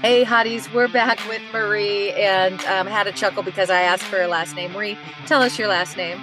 Hey, 0.00 0.24
hotties, 0.24 0.72
we're 0.72 0.88
back 0.88 1.18
with 1.28 1.42
Marie 1.52 2.12
and 2.12 2.60
um, 2.64 2.86
had 2.86 3.06
a 3.06 3.12
chuckle 3.12 3.42
because 3.42 3.70
I 3.70 3.82
asked 3.82 4.04
for 4.04 4.16
her 4.16 4.26
last 4.26 4.54
name. 4.56 4.72
Marie, 4.72 4.98
tell 5.26 5.42
us 5.42 5.58
your 5.58 5.68
last 5.68 5.96
name. 5.96 6.18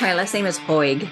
My 0.00 0.14
last 0.14 0.34
name 0.34 0.46
is 0.46 0.58
Hoag. 0.58 1.08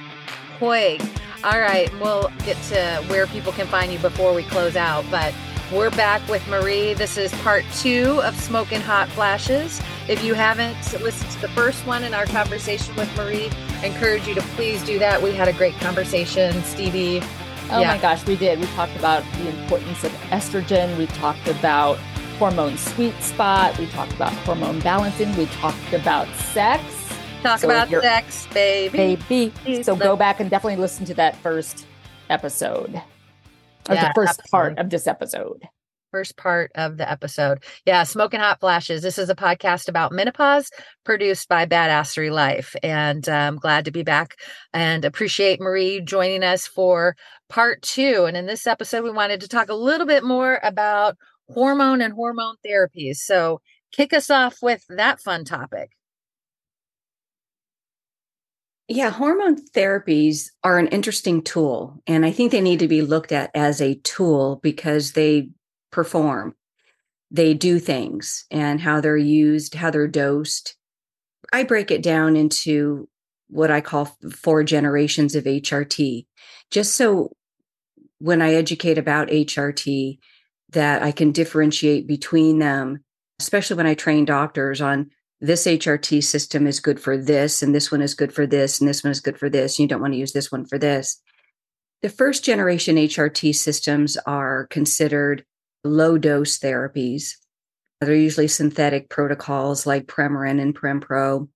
Hoag. 0.58 1.00
All 1.44 1.58
right, 1.58 1.90
we'll 2.00 2.30
get 2.44 2.56
to 2.64 3.04
where 3.08 3.26
people 3.26 3.52
can 3.52 3.66
find 3.66 3.92
you 3.92 3.98
before 3.98 4.34
we 4.34 4.42
close 4.42 4.76
out, 4.76 5.04
but 5.10 5.34
we're 5.72 5.90
back 5.90 6.26
with 6.28 6.46
Marie. 6.48 6.94
This 6.94 7.16
is 7.16 7.32
part 7.42 7.64
two 7.76 8.20
of 8.24 8.34
Smoking 8.36 8.80
Hot 8.80 9.08
Flashes. 9.08 9.80
If 10.08 10.24
you 10.24 10.34
haven't 10.34 10.76
listened 11.00 11.30
to 11.30 11.40
the 11.40 11.48
first 11.48 11.86
one 11.86 12.04
in 12.04 12.12
our 12.12 12.26
conversation 12.26 12.94
with 12.96 13.14
Marie, 13.16 13.48
I 13.80 13.86
encourage 13.86 14.26
you 14.26 14.34
to 14.34 14.42
please 14.56 14.82
do 14.84 14.98
that. 14.98 15.22
We 15.22 15.32
had 15.32 15.48
a 15.48 15.52
great 15.52 15.74
conversation, 15.74 16.62
Stevie. 16.64 17.22
Oh 17.72 17.80
Yeah. 17.80 17.88
my 17.94 17.98
gosh, 17.98 18.24
we 18.26 18.36
did. 18.36 18.58
We 18.60 18.66
talked 18.68 18.96
about 18.96 19.22
the 19.34 19.48
importance 19.48 20.02
of 20.04 20.12
estrogen. 20.30 20.96
We 20.98 21.06
talked 21.06 21.46
about 21.48 21.96
hormone 22.38 22.76
sweet 22.76 23.14
spot. 23.22 23.78
We 23.78 23.86
talked 23.88 24.12
about 24.12 24.32
hormone 24.32 24.80
balancing. 24.80 25.34
We 25.36 25.46
talked 25.46 25.92
about 25.92 26.26
sex. 26.36 26.82
Talk 27.42 27.60
So 27.60 27.70
about 27.70 27.88
sex, 27.88 28.46
baby. 28.52 29.16
Baby. 29.16 29.82
So 29.82 29.94
go 29.96 30.16
back 30.16 30.40
and 30.40 30.50
definitely 30.50 30.80
listen 30.80 31.04
to 31.06 31.14
that 31.14 31.36
first 31.36 31.86
episode. 32.28 32.94
Or 33.88 33.94
Yeah, 33.94 34.08
the 34.08 34.14
first 34.14 34.40
part 34.50 34.78
of 34.78 34.90
this 34.90 35.06
episode. 35.06 35.62
first 36.10 36.36
part 36.36 36.72
of 36.74 36.96
the 36.96 37.08
episode. 37.10 37.62
Yeah, 37.86 38.02
Smoking 38.02 38.40
Hot 38.40 38.58
Flashes. 38.58 39.00
This 39.00 39.16
is 39.16 39.30
a 39.30 39.34
podcast 39.34 39.88
about 39.88 40.10
menopause 40.12 40.68
produced 41.04 41.48
by 41.48 41.66
Badassery 41.66 42.32
Life. 42.32 42.74
And 42.82 43.28
uh, 43.28 43.32
I'm 43.32 43.56
glad 43.56 43.84
to 43.84 43.92
be 43.92 44.02
back 44.02 44.34
and 44.74 45.04
appreciate 45.04 45.60
Marie 45.60 46.00
joining 46.00 46.42
us 46.42 46.66
for 46.66 47.14
part 47.50 47.82
two. 47.82 48.24
And 48.24 48.36
in 48.36 48.46
this 48.46 48.66
episode, 48.66 49.04
we 49.04 49.10
wanted 49.10 49.42
to 49.42 49.48
talk 49.48 49.68
a 49.68 49.74
little 49.74 50.06
bit 50.06 50.24
more 50.24 50.58
about 50.62 51.18
hormone 51.50 52.00
and 52.00 52.14
hormone 52.14 52.56
therapies. 52.66 53.16
So 53.16 53.60
kick 53.92 54.14
us 54.14 54.30
off 54.30 54.58
with 54.62 54.84
that 54.88 55.20
fun 55.20 55.44
topic. 55.44 55.90
Yeah, 58.88 59.10
hormone 59.10 59.56
therapies 59.70 60.48
are 60.64 60.78
an 60.78 60.88
interesting 60.88 61.42
tool, 61.42 62.02
and 62.08 62.26
I 62.26 62.32
think 62.32 62.50
they 62.50 62.60
need 62.60 62.80
to 62.80 62.88
be 62.88 63.02
looked 63.02 63.30
at 63.30 63.52
as 63.54 63.80
a 63.80 63.94
tool 63.94 64.58
because 64.64 65.12
they 65.12 65.50
perform, 65.92 66.56
they 67.30 67.54
do 67.54 67.78
things, 67.78 68.46
and 68.50 68.80
how 68.80 69.00
they're 69.00 69.16
used, 69.16 69.74
how 69.74 69.92
they're 69.92 70.08
dosed. 70.08 70.74
I 71.52 71.62
break 71.62 71.92
it 71.92 72.02
down 72.02 72.34
into 72.34 73.08
what 73.46 73.70
I 73.70 73.80
call 73.80 74.16
four 74.32 74.64
generations 74.64 75.36
of 75.36 75.44
HRT, 75.44 76.26
just 76.72 76.94
so 76.94 77.36
when 78.20 78.40
I 78.40 78.54
educate 78.54 78.98
about 78.98 79.28
HRT, 79.28 80.18
that 80.70 81.02
I 81.02 81.10
can 81.10 81.32
differentiate 81.32 82.06
between 82.06 82.58
them, 82.58 83.02
especially 83.40 83.76
when 83.76 83.86
I 83.86 83.94
train 83.94 84.24
doctors 84.24 84.80
on 84.80 85.10
this 85.40 85.66
HRT 85.66 86.22
system 86.22 86.66
is 86.66 86.80
good 86.80 87.00
for 87.00 87.16
this, 87.16 87.62
and 87.62 87.74
this 87.74 87.90
one 87.90 88.02
is 88.02 88.14
good 88.14 88.32
for 88.32 88.46
this, 88.46 88.78
and 88.78 88.88
this 88.88 89.02
one 89.02 89.10
is 89.10 89.20
good 89.20 89.38
for 89.38 89.48
this. 89.48 89.78
You 89.78 89.88
don't 89.88 90.02
want 90.02 90.12
to 90.12 90.18
use 90.18 90.32
this 90.32 90.52
one 90.52 90.66
for 90.66 90.78
this. 90.78 91.20
The 92.02 92.10
first 92.10 92.44
generation 92.44 92.96
HRT 92.96 93.54
systems 93.54 94.16
are 94.26 94.66
considered 94.68 95.44
low 95.82 96.18
dose 96.18 96.58
therapies. 96.58 97.36
They're 98.00 98.14
usually 98.14 98.48
synthetic 98.48 99.08
protocols 99.08 99.86
like 99.86 100.06
Premarin 100.06 100.60
and 100.60 100.74
Prempro. 100.74 101.48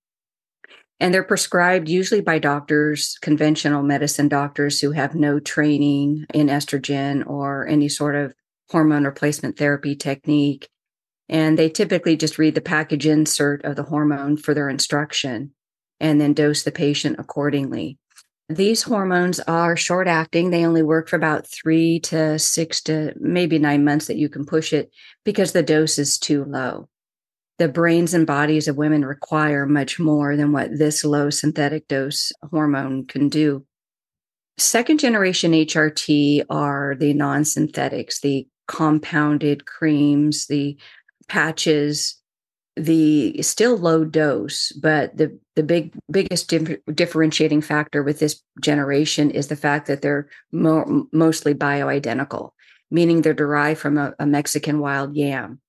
And 1.05 1.13
they're 1.13 1.23
prescribed 1.23 1.87
usually 1.91 2.23
by 2.23 2.39
doctors, 2.39 3.19
conventional 3.21 3.83
medicine 3.83 4.27
doctors 4.27 4.81
who 4.81 4.93
have 4.93 5.15
no 5.15 5.39
training 5.39 6.25
in 6.33 6.47
estrogen 6.47 7.27
or 7.27 7.67
any 7.67 7.91
sort 7.91 8.15
of 8.15 8.33
hormone 8.71 9.05
replacement 9.05 9.59
therapy 9.59 9.97
technique 9.97 10.67
and 11.29 11.59
they 11.59 11.69
typically 11.69 12.17
just 12.17 12.39
read 12.39 12.55
the 12.55 12.63
package 12.63 13.07
insert 13.07 13.63
of 13.67 13.77
the 13.77 13.83
hormone 13.83 14.39
for 14.39 14.55
their 14.55 14.71
instruction 14.71 15.53
and 16.01 16.19
then 16.19 16.33
dose 16.33 16.63
the 16.63 16.73
patient 16.73 17.17
accordingly. 17.19 17.99
These 18.49 18.85
hormones 18.85 19.41
are 19.41 19.77
short 19.77 20.09
acting. 20.09 20.49
They 20.49 20.65
only 20.65 20.83
work 20.83 21.11
for 21.11 21.17
about 21.17 21.47
three 21.47 22.01
to 22.01 22.39
six 22.39 22.81
to 22.85 23.13
maybe 23.21 23.59
nine 23.59 23.85
months 23.85 24.07
that 24.07 24.17
you 24.17 24.31
can 24.31 24.47
push 24.47 24.73
it 24.73 24.91
because 25.23 25.53
the 25.53 25.63
dose 25.63 25.99
is 25.99 26.19
too 26.19 26.45
low. 26.45 26.89
The 27.59 27.69
brains 27.69 28.15
and 28.15 28.27
bodies 28.27 28.67
of 28.67 28.77
women 28.77 29.05
require 29.05 29.65
much 29.65 30.01
more 30.01 30.37
than 30.37 30.53
what 30.53 30.77
this 30.77 31.05
low 31.05 31.31
synthetic 31.31 31.87
dose 31.87 32.33
hormone 32.51 33.07
can 33.07 33.29
do. 33.29 33.65
Second 34.59 34.99
generation 34.99 35.53
HRT 35.53 36.45
are 36.51 36.95
the 36.99 37.13
non 37.13 37.45
synthetics, 37.45 38.21
the 38.21 38.47
compounded 38.67 39.67
creams, 39.67 40.47
the 40.47 40.77
patches 41.29 42.21
the 42.77 43.41
still 43.41 43.77
low 43.77 44.05
dose 44.05 44.73
but 44.73 45.17
the 45.17 45.39
the 45.55 45.63
big 45.63 45.93
biggest 46.11 46.49
dif- 46.49 46.79
differentiating 46.93 47.61
factor 47.61 48.03
with 48.03 48.19
this 48.19 48.43
generation 48.61 49.31
is 49.31 49.47
the 49.47 49.57
fact 49.57 49.87
that 49.87 50.03
they're 50.03 50.29
mo- 50.51 51.07
mostly 51.13 51.55
bioidentical 51.55 52.51
meaning 52.91 53.23
they're 53.23 53.33
derived 53.33 53.79
from 53.79 53.97
a, 53.97 54.13
a 54.19 54.27
mexican 54.27 54.81
wild 54.81 55.15
yam 55.15 55.61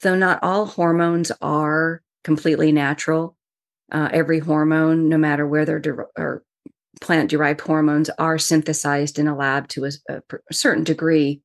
though 0.00 0.16
not 0.16 0.38
all 0.42 0.66
hormones 0.66 1.32
are 1.40 2.02
completely 2.22 2.72
natural 2.72 3.36
uh, 3.92 4.08
every 4.12 4.38
hormone 4.38 5.08
no 5.08 5.18
matter 5.18 5.46
where 5.46 5.64
they're 5.64 5.80
der- 5.80 6.08
or 6.16 6.42
plant 7.00 7.30
derived 7.30 7.60
hormones 7.60 8.08
are 8.18 8.38
synthesized 8.38 9.18
in 9.18 9.28
a 9.28 9.36
lab 9.36 9.68
to 9.68 9.84
a, 9.84 9.90
a 10.08 10.22
a 10.50 10.54
certain 10.54 10.84
degree 10.84 11.42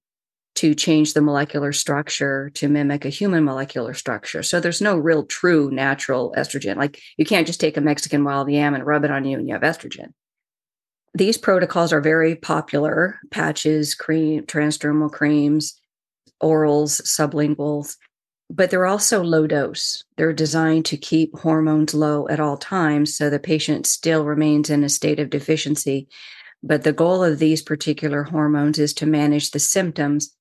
to 0.60 0.76
change 0.76 1.14
the 1.14 1.22
molecular 1.22 1.72
structure 1.72 2.50
to 2.54 2.68
mimic 2.68 3.06
a 3.06 3.10
human 3.10 3.46
molecular 3.46 3.94
structure. 3.94 4.44
So 4.44 4.60
there's 4.60 4.82
no 4.82 4.98
real 4.98 5.26
true 5.26 5.72
natural 5.72 6.34
estrogen. 6.38 6.76
Like 6.76 7.00
you 7.18 7.26
can't 7.26 7.48
just 7.48 7.62
take 7.62 7.78
a 7.78 7.82
Mexican 7.82 8.26
wild 8.26 8.52
yam 8.52 8.74
and 8.74 8.86
rub 8.86 9.06
it 9.06 9.12
on 9.12 9.24
you 9.24 9.38
and 9.38 9.48
you 9.48 9.54
have 9.54 9.62
estrogen. 9.62 10.10
These 11.14 11.38
protocols 11.38 11.94
are 11.94 12.02
very 12.02 12.36
popular 12.36 13.20
patches, 13.32 13.96
cream, 13.96 14.44
transdermal 14.46 15.10
creams, 15.10 15.80
orals, 16.44 17.02
sublinguals, 17.04 17.96
but 18.50 18.72
they're 18.72 18.86
also 18.86 19.24
low 19.24 19.46
dose. 19.46 20.04
They're 20.18 20.34
designed 20.34 20.86
to 20.86 20.98
keep 20.98 21.38
hormones 21.38 21.94
low 21.94 22.28
at 22.30 22.40
all 22.40 22.58
times 22.58 23.16
so 23.16 23.30
the 23.30 23.40
patient 23.40 23.86
still 23.86 24.26
remains 24.26 24.70
in 24.70 24.84
a 24.84 24.90
state 24.90 25.20
of 25.20 25.30
deficiency. 25.30 26.08
But 26.64 26.84
the 26.84 26.94
goal 26.94 27.24
of 27.24 27.40
these 27.40 27.62
particular 27.62 28.24
hormones 28.24 28.80
is 28.80 28.94
to 28.96 29.06
manage 29.06 29.52
the 29.52 29.60
symptoms 29.60 30.36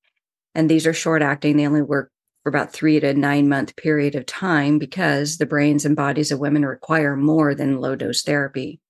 and 0.55 0.69
these 0.69 0.87
are 0.87 0.95
short 0.95 1.23
acting. 1.23 1.57
They 1.57 1.67
only 1.67 1.83
work 1.83 2.11
for 2.43 2.49
about 2.49 2.73
three 2.73 2.99
to 2.99 3.15
nine 3.15 3.49
month 3.49 3.77
period 3.77 4.15
of 4.15 4.27
time 4.27 4.79
because 4.79 5.39
the 5.39 5.47
brains 5.47 5.85
and 5.85 5.95
bodies 5.95 6.33
of 6.33 6.41
women 6.41 6.65
require 6.65 7.15
more 7.15 7.55
than 7.55 7.81
low 7.81 7.95
dose 7.95 8.23
therapy. 8.23 8.81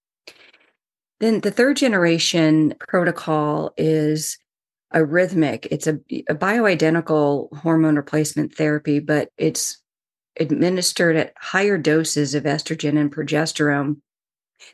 Then 1.21 1.41
the 1.41 1.51
third 1.51 1.77
generation 1.77 2.75
protocol 2.89 3.75
is 3.77 4.39
a 4.91 5.05
rhythmic. 5.05 5.69
It's 5.71 5.87
a, 5.87 6.01
a 6.29 6.35
bioidentical 6.35 7.55
hormone 7.59 7.97
replacement 7.97 8.55
therapy, 8.55 9.01
but 9.01 9.31
it's 9.37 9.79
administered 10.41 11.17
at 11.17 11.35
higher 11.37 11.79
doses 11.79 12.35
of 12.35 12.45
estrogen 12.45 12.99
and 12.99 13.15
progesterone 13.15 14.01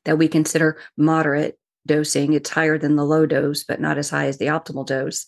that 0.05 0.19
we 0.19 0.29
consider 0.29 0.79
moderate 0.97 1.59
dosing. 1.87 2.33
It's 2.33 2.51
higher 2.51 2.79
than 2.79 2.97
the 2.97 3.05
low 3.05 3.27
dose, 3.27 3.65
but 3.65 3.81
not 3.81 3.99
as 3.99 4.11
high 4.11 4.27
as 4.27 4.39
the 4.39 4.47
optimal 4.47 4.87
dose 4.87 5.27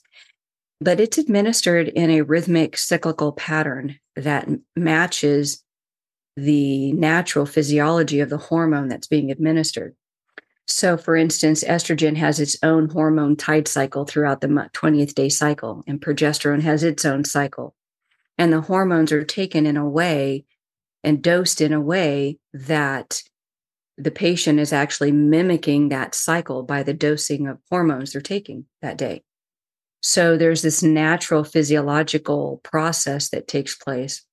but 0.81 1.00
it's 1.00 1.19
administered 1.19 1.88
in 1.88 2.11
a 2.11 2.23
rhythmic 2.23 2.77
cyclical 2.77 3.33
pattern 3.33 3.99
that 4.15 4.49
matches 4.75 5.62
the 6.37 6.93
natural 6.93 7.47
physiology 7.47 8.21
of 8.21 8.29
the 8.29 8.37
hormone 8.37 8.88
that's 8.88 9.06
being 9.06 9.31
administered. 9.31 9.94
So, 10.66 10.96
for 10.96 11.16
instance, 11.16 11.62
estrogen 11.62 12.16
has 12.16 12.40
its 12.40 12.56
own 12.62 12.90
hormone 12.90 13.36
tide 13.36 13.68
cycle 13.68 14.04
throughout 14.04 14.40
the 14.40 14.48
20th 14.48 15.14
day 15.14 15.28
cycle, 15.28 15.84
and 15.86 16.00
progesterone 16.00 16.62
has 16.62 16.82
its 16.82 17.04
own 17.04 17.24
cycle. 17.24 17.74
And 18.36 18.52
the 18.52 18.62
hormones 18.62 19.12
are 19.12 19.24
taken 19.24 19.64
in 19.64 19.76
a 19.76 19.88
way 19.88 20.44
and 21.04 21.22
dosed 21.22 21.60
in 21.60 21.72
a 21.72 21.80
way 21.80 22.38
that 22.52 23.22
the 23.96 24.10
patient 24.10 24.58
is 24.58 24.72
actually 24.72 25.12
mimicking 25.12 25.88
that 25.88 26.14
cycle 26.14 26.62
by 26.64 26.82
the 26.82 26.92
dosing 26.92 27.46
of 27.46 27.60
hormones 27.70 28.12
they're 28.12 28.20
taking 28.20 28.66
that 28.82 28.98
day. 28.98 29.22
So 30.02 30.36
there's 30.36 30.62
this 30.62 30.82
natural 30.82 31.44
physiological 31.44 32.60
process 32.62 33.30
that 33.30 33.48
takes 33.48 33.74
place. 33.74 34.24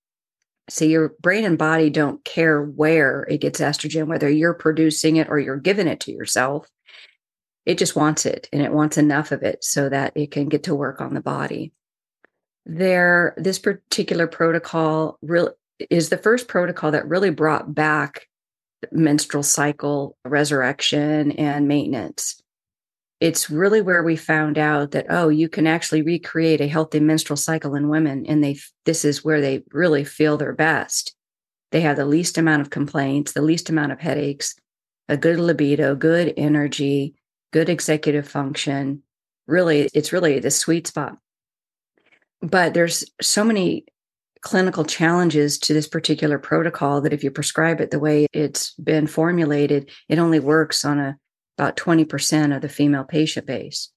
So 0.69 0.85
your 0.85 1.09
brain 1.21 1.43
and 1.43 1.57
body 1.57 1.89
don't 1.89 2.23
care 2.23 2.61
where 2.61 3.23
it 3.29 3.39
gets 3.41 3.59
estrogen, 3.59 4.07
whether 4.07 4.29
you're 4.29 4.53
producing 4.53 5.17
it 5.17 5.29
or 5.29 5.39
you're 5.39 5.57
giving 5.57 5.87
it 5.87 5.99
to 6.01 6.11
yourself. 6.11 6.67
It 7.65 7.77
just 7.77 7.95
wants 7.95 8.25
it 8.25 8.49
and 8.53 8.61
it 8.61 8.71
wants 8.71 8.97
enough 8.97 9.31
of 9.31 9.43
it 9.43 9.63
so 9.63 9.89
that 9.89 10.13
it 10.15 10.31
can 10.31 10.49
get 10.49 10.63
to 10.63 10.75
work 10.75 11.01
on 11.01 11.13
the 11.13 11.21
body. 11.21 11.73
There, 12.65 13.33
this 13.37 13.59
particular 13.59 14.27
protocol 14.27 15.17
really 15.21 15.51
is 15.89 16.09
the 16.09 16.17
first 16.17 16.47
protocol 16.47 16.91
that 16.91 17.07
really 17.07 17.29
brought 17.29 17.73
back 17.73 18.27
menstrual 18.91 19.43
cycle 19.43 20.17
resurrection 20.25 21.31
and 21.33 21.67
maintenance. 21.67 22.42
It's 23.23 23.49
really 23.49 23.79
where 23.79 24.03
we 24.03 24.17
found 24.17 24.57
out 24.57 24.91
that 24.91 25.05
oh, 25.09 25.29
you 25.29 25.47
can 25.47 25.65
actually 25.65 26.01
recreate 26.01 26.59
a 26.59 26.67
healthy 26.67 26.99
menstrual 26.99 27.37
cycle 27.37 27.73
in 27.73 27.87
women, 27.87 28.25
and 28.25 28.43
they 28.43 28.57
this 28.83 29.05
is 29.05 29.23
where 29.23 29.39
they 29.39 29.63
really 29.71 30.03
feel 30.03 30.35
their 30.35 30.51
best. 30.51 31.15
They 31.71 31.79
have 31.79 31.95
the 31.95 32.05
least 32.05 32.37
amount 32.37 32.63
of 32.63 32.69
complaints, 32.69 33.31
the 33.31 33.41
least 33.41 33.69
amount 33.69 33.93
of 33.93 34.01
headaches, 34.01 34.55
a 35.07 35.15
good 35.15 35.39
libido, 35.39 35.95
good 35.95 36.33
energy, 36.35 37.15
good 37.53 37.69
executive 37.69 38.27
function. 38.27 39.03
Really, 39.47 39.87
it's 39.93 40.11
really 40.11 40.39
the 40.39 40.51
sweet 40.51 40.87
spot. 40.87 41.17
But 42.41 42.73
there's 42.73 43.05
so 43.21 43.45
many 43.45 43.85
clinical 44.41 44.83
challenges 44.83 45.57
to 45.59 45.73
this 45.73 45.87
particular 45.87 46.39
protocol 46.39 46.99
that 46.99 47.13
if 47.13 47.23
you 47.23 47.31
prescribe 47.31 47.79
it 47.79 47.89
the 47.89 47.99
way 47.99 48.27
it's 48.33 48.73
been 48.73 49.07
formulated, 49.07 49.89
it 50.09 50.19
only 50.19 50.41
works 50.41 50.83
on 50.83 50.99
a 50.99 51.17
about 51.57 51.77
20% 51.77 52.55
of 52.55 52.61
the 52.61 52.69
female 52.69 53.03
patient 53.03 53.45
base. 53.45 53.89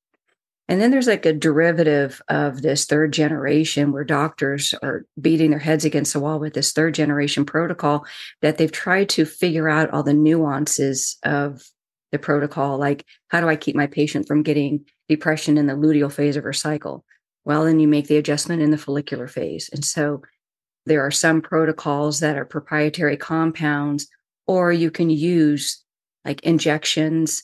And 0.68 0.80
then 0.80 0.90
there's 0.90 1.06
like 1.06 1.24
a 1.26 1.32
derivative 1.32 2.20
of 2.28 2.60
this 2.60 2.86
third 2.86 3.12
generation 3.12 3.92
where 3.92 4.04
doctors 4.04 4.74
are 4.82 5.06
beating 5.20 5.50
their 5.50 5.60
heads 5.60 5.84
against 5.84 6.12
the 6.12 6.20
wall 6.20 6.40
with 6.40 6.54
this 6.54 6.72
third 6.72 6.94
generation 6.94 7.44
protocol 7.44 8.04
that 8.42 8.58
they've 8.58 8.72
tried 8.72 9.08
to 9.10 9.24
figure 9.24 9.68
out 9.68 9.90
all 9.90 10.02
the 10.02 10.12
nuances 10.12 11.18
of 11.22 11.62
the 12.10 12.18
protocol. 12.18 12.78
Like, 12.78 13.04
how 13.28 13.40
do 13.40 13.48
I 13.48 13.54
keep 13.54 13.76
my 13.76 13.86
patient 13.86 14.26
from 14.26 14.42
getting 14.42 14.84
depression 15.08 15.56
in 15.56 15.66
the 15.66 15.74
luteal 15.74 16.10
phase 16.10 16.36
of 16.36 16.42
her 16.42 16.52
cycle? 16.52 17.04
Well, 17.44 17.64
then 17.64 17.78
you 17.78 17.86
make 17.86 18.08
the 18.08 18.16
adjustment 18.16 18.60
in 18.60 18.72
the 18.72 18.78
follicular 18.78 19.28
phase. 19.28 19.70
And 19.72 19.84
so 19.84 20.22
there 20.84 21.06
are 21.06 21.12
some 21.12 21.42
protocols 21.42 22.18
that 22.20 22.36
are 22.36 22.44
proprietary 22.44 23.16
compounds, 23.16 24.08
or 24.48 24.72
you 24.72 24.90
can 24.90 25.10
use 25.10 25.84
like 26.26 26.42
injections, 26.42 27.42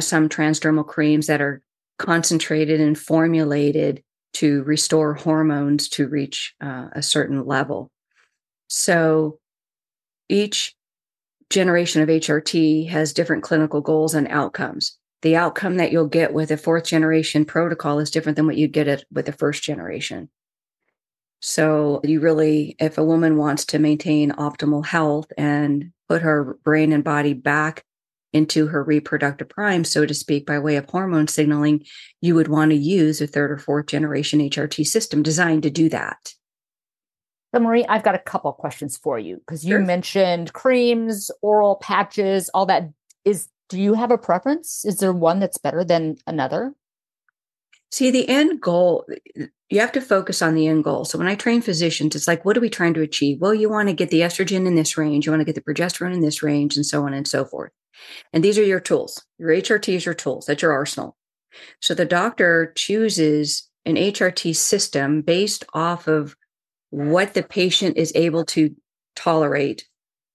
some 0.00 0.28
transdermal 0.28 0.86
creams 0.86 1.26
that 1.28 1.40
are 1.40 1.62
concentrated 1.98 2.80
and 2.80 2.98
formulated 2.98 4.02
to 4.34 4.62
restore 4.64 5.14
hormones 5.14 5.88
to 5.88 6.08
reach 6.08 6.54
uh, 6.60 6.88
a 6.92 7.02
certain 7.02 7.46
level. 7.46 7.90
So 8.68 9.38
each 10.28 10.74
generation 11.50 12.02
of 12.02 12.08
HRT 12.08 12.88
has 12.88 13.12
different 13.12 13.44
clinical 13.44 13.80
goals 13.80 14.14
and 14.14 14.26
outcomes. 14.28 14.98
The 15.22 15.36
outcome 15.36 15.76
that 15.76 15.92
you'll 15.92 16.08
get 16.08 16.34
with 16.34 16.50
a 16.50 16.56
fourth 16.56 16.84
generation 16.84 17.44
protocol 17.44 17.98
is 17.98 18.10
different 18.10 18.36
than 18.36 18.46
what 18.46 18.56
you 18.56 18.68
get 18.68 19.04
with 19.10 19.26
the 19.26 19.32
first 19.32 19.62
generation. 19.62 20.28
So, 21.40 22.00
you 22.02 22.20
really, 22.20 22.76
if 22.78 22.98
a 22.98 23.04
woman 23.04 23.36
wants 23.36 23.66
to 23.66 23.78
maintain 23.78 24.32
optimal 24.32 24.84
health 24.84 25.32
and 25.38 25.92
put 26.08 26.22
her 26.22 26.58
brain 26.64 26.92
and 26.92 27.04
body 27.04 27.34
back 27.34 27.85
into 28.36 28.68
her 28.68 28.84
reproductive 28.84 29.48
prime, 29.48 29.84
so 29.84 30.06
to 30.06 30.14
speak, 30.14 30.46
by 30.46 30.58
way 30.58 30.76
of 30.76 30.88
hormone 30.88 31.26
signaling, 31.26 31.84
you 32.20 32.34
would 32.34 32.48
want 32.48 32.70
to 32.70 32.76
use 32.76 33.20
a 33.20 33.26
third 33.26 33.50
or 33.50 33.58
fourth 33.58 33.86
generation 33.86 34.40
HRT 34.40 34.86
system 34.86 35.22
designed 35.22 35.64
to 35.64 35.70
do 35.70 35.88
that. 35.88 36.34
So, 37.54 37.60
Marie, 37.60 37.86
I've 37.88 38.02
got 38.02 38.14
a 38.14 38.20
couple 38.20 38.52
questions 38.52 38.96
for 38.96 39.18
you 39.18 39.38
because 39.38 39.64
you 39.64 39.76
sure. 39.76 39.80
mentioned 39.80 40.52
creams, 40.52 41.30
oral 41.42 41.76
patches, 41.76 42.50
all 42.50 42.66
that. 42.66 42.90
Is 43.24 43.48
do 43.68 43.80
you 43.80 43.94
have 43.94 44.10
a 44.10 44.18
preference? 44.18 44.84
Is 44.84 44.98
there 44.98 45.12
one 45.12 45.40
that's 45.40 45.58
better 45.58 45.82
than 45.82 46.16
another? 46.26 46.74
See, 47.90 48.10
the 48.10 48.28
end 48.28 48.60
goal, 48.60 49.06
you 49.70 49.80
have 49.80 49.92
to 49.92 50.00
focus 50.00 50.42
on 50.42 50.54
the 50.54 50.66
end 50.66 50.84
goal. 50.84 51.04
So 51.04 51.18
when 51.18 51.28
I 51.28 51.34
train 51.34 51.62
physicians, 51.62 52.14
it's 52.14 52.28
like, 52.28 52.44
what 52.44 52.56
are 52.56 52.60
we 52.60 52.68
trying 52.68 52.94
to 52.94 53.00
achieve? 53.00 53.40
Well, 53.40 53.54
you 53.54 53.70
want 53.70 53.88
to 53.88 53.94
get 53.94 54.10
the 54.10 54.20
estrogen 54.20 54.66
in 54.66 54.74
this 54.74 54.98
range, 54.98 55.26
you 55.26 55.32
want 55.32 55.40
to 55.40 55.50
get 55.50 55.54
the 55.54 55.60
progesterone 55.72 56.14
in 56.14 56.20
this 56.20 56.42
range, 56.42 56.76
and 56.76 56.84
so 56.84 57.06
on 57.06 57.14
and 57.14 57.26
so 57.26 57.44
forth. 57.44 57.72
And 58.32 58.42
these 58.42 58.58
are 58.58 58.64
your 58.64 58.80
tools. 58.80 59.24
Your 59.38 59.50
HRT 59.50 59.94
is 59.94 60.04
your 60.04 60.14
tools. 60.14 60.46
That's 60.46 60.62
your 60.62 60.72
arsenal. 60.72 61.16
So 61.80 61.94
the 61.94 62.04
doctor 62.04 62.72
chooses 62.76 63.68
an 63.84 63.96
HRT 63.96 64.56
system 64.56 65.22
based 65.22 65.64
off 65.72 66.06
of 66.06 66.36
what 66.90 67.34
the 67.34 67.42
patient 67.42 67.96
is 67.96 68.12
able 68.14 68.44
to 68.46 68.74
tolerate, 69.14 69.86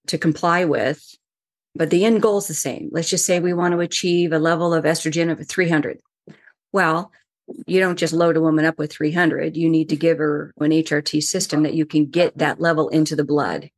to 0.07 0.17
comply 0.17 0.65
with. 0.65 1.03
But 1.75 1.89
the 1.89 2.05
end 2.05 2.21
goal 2.21 2.39
is 2.39 2.47
the 2.47 2.53
same. 2.53 2.89
Let's 2.91 3.09
just 3.09 3.25
say 3.25 3.39
we 3.39 3.53
want 3.53 3.73
to 3.73 3.79
achieve 3.79 4.33
a 4.33 4.39
level 4.39 4.73
of 4.73 4.83
estrogen 4.83 5.31
of 5.31 5.47
300. 5.47 5.99
Well, 6.73 7.11
you 7.67 7.79
don't 7.79 7.99
just 7.99 8.13
load 8.13 8.37
a 8.37 8.41
woman 8.41 8.65
up 8.65 8.77
with 8.77 8.91
300 8.91 9.57
you 9.57 9.69
need 9.69 9.89
to 9.89 9.95
give 9.95 10.17
her 10.17 10.53
an 10.59 10.71
hrt 10.71 11.21
system 11.23 11.63
that 11.63 11.73
you 11.73 11.85
can 11.85 12.05
get 12.05 12.37
that 12.37 12.61
level 12.61 12.89
into 12.89 13.15
the 13.15 13.23
blood 13.23 13.69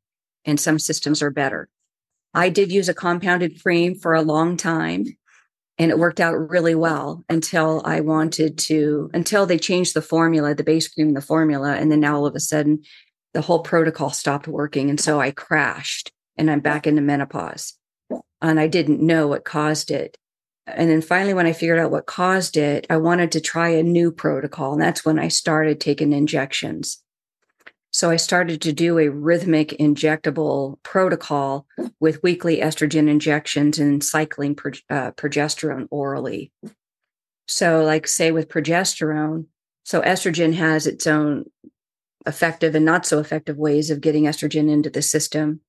and 0.45 0.59
some 0.59 0.79
systems 0.79 1.21
are 1.21 1.31
better 1.31 1.69
i 2.33 2.49
did 2.49 2.71
use 2.71 2.89
a 2.89 2.93
compounded 2.93 3.61
cream 3.61 3.95
for 3.95 4.13
a 4.13 4.21
long 4.21 4.57
time 4.57 5.05
and 5.77 5.89
it 5.89 5.97
worked 5.97 6.19
out 6.19 6.49
really 6.49 6.75
well 6.75 7.23
until 7.29 7.81
i 7.85 7.99
wanted 7.99 8.57
to 8.57 9.09
until 9.13 9.45
they 9.45 9.57
changed 9.57 9.93
the 9.93 10.01
formula 10.01 10.53
the 10.53 10.63
base 10.63 10.87
cream 10.87 11.13
the 11.13 11.21
formula 11.21 11.75
and 11.75 11.91
then 11.91 11.99
now 11.99 12.15
all 12.15 12.25
of 12.25 12.35
a 12.35 12.39
sudden 12.39 12.81
the 13.33 13.41
whole 13.41 13.61
protocol 13.61 14.09
stopped 14.09 14.47
working 14.47 14.89
and 14.89 14.99
so 14.99 15.19
i 15.19 15.31
crashed 15.31 16.11
and 16.37 16.49
i'm 16.49 16.59
back 16.59 16.87
into 16.87 17.01
menopause 17.01 17.73
and 18.41 18.59
i 18.59 18.67
didn't 18.67 19.01
know 19.01 19.27
what 19.27 19.45
caused 19.45 19.91
it 19.91 20.17
and 20.65 20.89
then 20.89 21.01
finally, 21.01 21.33
when 21.33 21.45
I 21.45 21.53
figured 21.53 21.79
out 21.79 21.91
what 21.91 22.05
caused 22.05 22.55
it, 22.55 22.87
I 22.89 22.97
wanted 22.97 23.31
to 23.33 23.41
try 23.41 23.69
a 23.69 23.83
new 23.83 24.11
protocol. 24.11 24.73
And 24.73 24.81
that's 24.81 25.03
when 25.03 25.19
I 25.19 25.27
started 25.27 25.79
taking 25.79 26.13
injections. 26.13 27.02
So 27.93 28.09
I 28.09 28.15
started 28.15 28.59
to 28.63 28.73
do 28.73 28.97
a 28.97 29.09
rhythmic 29.09 29.69
injectable 29.79 30.81
protocol 30.81 31.67
with 31.99 32.23
weekly 32.23 32.57
estrogen 32.57 33.07
injections 33.07 33.77
and 33.77 34.03
cycling 34.03 34.55
pro- 34.55 34.71
uh, 34.89 35.11
progesterone 35.11 35.87
orally. 35.91 36.51
So, 37.47 37.83
like, 37.83 38.07
say 38.07 38.31
with 38.31 38.49
progesterone, 38.49 39.45
so 39.83 40.01
estrogen 40.01 40.53
has 40.53 40.87
its 40.87 41.05
own 41.05 41.45
effective 42.25 42.73
and 42.73 42.85
not 42.85 43.05
so 43.05 43.19
effective 43.19 43.57
ways 43.57 43.91
of 43.91 44.01
getting 44.01 44.23
estrogen 44.23 44.71
into 44.71 44.89
the 44.89 45.03
system. 45.03 45.59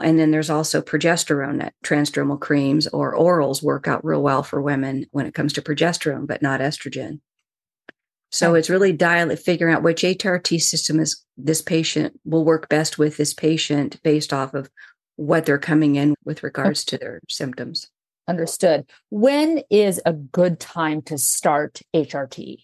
And 0.00 0.18
then 0.18 0.30
there's 0.30 0.50
also 0.50 0.80
progesterone 0.80 1.58
that 1.58 1.74
transdermal 1.84 2.40
creams 2.40 2.86
or 2.86 3.14
orals 3.14 3.62
work 3.62 3.86
out 3.86 4.04
real 4.04 4.22
well 4.22 4.42
for 4.42 4.62
women 4.62 5.06
when 5.10 5.26
it 5.26 5.34
comes 5.34 5.52
to 5.54 5.62
progesterone, 5.62 6.26
but 6.26 6.42
not 6.42 6.60
estrogen. 6.60 7.20
So 8.30 8.54
it's 8.54 8.70
really 8.70 8.92
dial 8.92 9.34
figuring 9.36 9.74
out 9.74 9.82
which 9.82 10.02
HRT 10.02 10.60
system 10.60 11.00
is 11.00 11.24
this 11.36 11.62
patient 11.62 12.18
will 12.24 12.44
work 12.44 12.68
best 12.68 12.98
with 12.98 13.16
this 13.16 13.32
patient 13.32 14.02
based 14.02 14.32
off 14.32 14.54
of 14.54 14.70
what 15.16 15.46
they're 15.46 15.58
coming 15.58 15.96
in 15.96 16.14
with 16.24 16.38
oh. 16.38 16.44
regards 16.44 16.84
to 16.86 16.98
their 16.98 17.20
symptoms. 17.28 17.88
Understood. 18.28 18.86
When 19.10 19.62
is 19.70 20.00
a 20.04 20.12
good 20.12 20.58
time 20.58 21.02
to 21.02 21.16
start 21.16 21.80
HRT? 21.94 22.58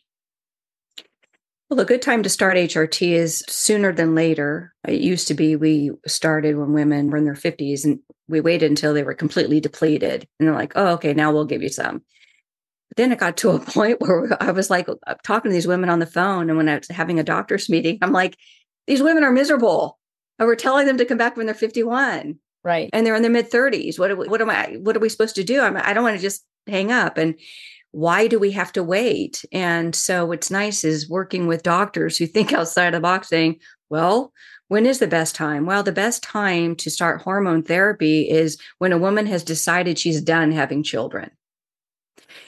Well, 1.71 1.81
a 1.81 1.87
good 1.87 2.02
time 2.02 2.23
to 2.25 2.28
start 2.28 2.57
HRT 2.57 3.12
is 3.12 3.42
sooner 3.49 3.92
than 3.92 4.14
later. 4.14 4.75
It 4.87 5.00
used 5.00 5.28
to 5.28 5.35
be 5.35 5.57
we 5.57 5.92
started 6.07 6.59
when 6.59 6.75
women 6.75 7.11
were 7.11 7.16
in 7.16 7.25
their 7.25 7.35
50s 7.35 7.85
and 7.85 8.00
we 8.28 8.40
waited 8.40 8.71
until 8.71 8.92
they 8.92 9.04
were 9.04 9.14
completely 9.14 9.61
depleted. 9.61 10.28
And 10.38 10.49
they're 10.49 10.54
like, 10.54 10.73
oh, 10.75 10.88
okay, 10.95 11.14
now 11.14 11.33
we'll 11.33 11.47
give 11.47 11.62
you 11.62 11.71
some. 11.71 12.02
Then 12.96 13.12
it 13.12 13.18
got 13.18 13.37
to 13.38 13.50
a 13.50 13.58
point 13.75 14.00
where 14.00 14.37
I 14.42 14.50
was 14.50 14.70
like 14.70 14.88
talking 15.22 15.50
to 15.50 15.54
these 15.54 15.66
women 15.66 15.90
on 15.90 15.99
the 15.99 16.06
phone. 16.06 16.49
And 16.49 16.56
when 16.56 16.68
I 16.68 16.78
was 16.78 16.88
having 16.88 17.18
a 17.18 17.25
doctor's 17.25 17.68
meeting, 17.68 17.99
I'm 18.02 18.12
like, 18.12 18.37
these 18.87 19.02
women 19.02 19.25
are 19.25 19.32
miserable. 19.32 19.99
And 20.38 20.46
we're 20.46 20.56
telling 20.56 20.87
them 20.87 20.99
to 20.99 21.04
come 21.04 21.18
back 21.18 21.37
when 21.37 21.46
they're 21.46 21.54
51. 21.54 22.38
Right. 22.64 22.90
And 22.92 23.04
they're 23.04 23.14
in 23.14 23.22
their 23.22 23.30
mid 23.30 23.50
30s. 23.50 23.99
What, 23.99 24.16
we, 24.16 24.28
what 24.28 24.40
am 24.40 24.50
I, 24.50 24.78
what 24.80 24.96
are 24.96 25.00
we 25.00 25.08
supposed 25.08 25.37
to 25.37 25.44
do? 25.44 25.61
I'm, 25.61 25.76
I 25.76 25.92
don't 25.92 26.04
want 26.04 26.16
to 26.16 26.22
just 26.22 26.44
hang 26.66 26.92
up. 26.92 27.18
And 27.18 27.34
why 27.90 28.26
do 28.26 28.38
we 28.38 28.52
have 28.52 28.72
to 28.72 28.82
wait? 28.82 29.44
And 29.52 29.94
so 29.94 30.25
what's 30.25 30.50
nice 30.50 30.84
is 30.84 31.08
working 31.08 31.46
with 31.46 31.62
doctors 31.62 32.16
who 32.16 32.26
think 32.26 32.52
outside 32.52 32.94
the 32.94 33.00
box 33.00 33.28
saying, 33.28 33.61
well, 33.90 34.32
when 34.68 34.87
is 34.87 35.00
the 35.00 35.06
best 35.06 35.34
time? 35.34 35.66
Well, 35.66 35.82
the 35.82 35.92
best 35.92 36.22
time 36.22 36.76
to 36.76 36.90
start 36.90 37.20
hormone 37.20 37.62
therapy 37.62 38.22
is 38.22 38.58
when 38.78 38.92
a 38.92 38.99
woman 38.99 39.26
has 39.26 39.44
decided 39.44 39.99
she's 39.99 40.22
done 40.22 40.50
having 40.50 40.82
children. 40.82 41.30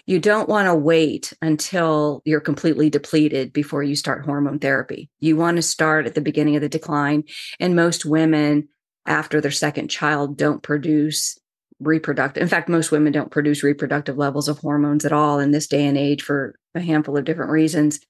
You 0.07 0.19
don't 0.19 0.49
want 0.49 0.67
to 0.67 0.75
wait 0.75 1.33
until 1.43 2.23
you're 2.25 2.41
completely 2.41 2.91
depleted 2.91 3.53
before 3.53 3.83
you 3.83 3.97
start 3.97 4.25
hormone 4.25 4.59
therapy. 4.59 5.11
You 5.21 5.37
want 5.37 5.57
to 5.57 5.63
start 5.63 6.07
at 6.07 6.15
the 6.15 6.21
beginning 6.21 6.57
of 6.57 6.63
the 6.63 6.69
decline. 6.69 7.25
And 7.59 7.77
most 7.77 8.05
women, 8.05 8.69
after 9.07 9.41
their 9.41 9.51
second 9.51 9.89
child, 9.89 10.37
don't 10.37 10.63
produce 10.63 11.39
reproductive. 11.81 12.43
In 12.43 12.49
fact, 12.49 12.69
most 12.69 12.91
women 12.91 13.13
don't 13.13 13.31
produce 13.31 13.63
reproductive 13.63 14.17
levels 14.17 14.49
of 14.49 14.59
hormones 14.59 15.05
at 15.05 15.13
all 15.13 15.39
in 15.39 15.51
this 15.51 15.67
day 15.67 15.87
and 15.87 15.99
age 15.99 16.23
for 16.23 16.55
a 16.75 16.81
handful 16.81 17.17
of 17.17 17.25
different 17.25 17.51
reasons. 17.51 18.01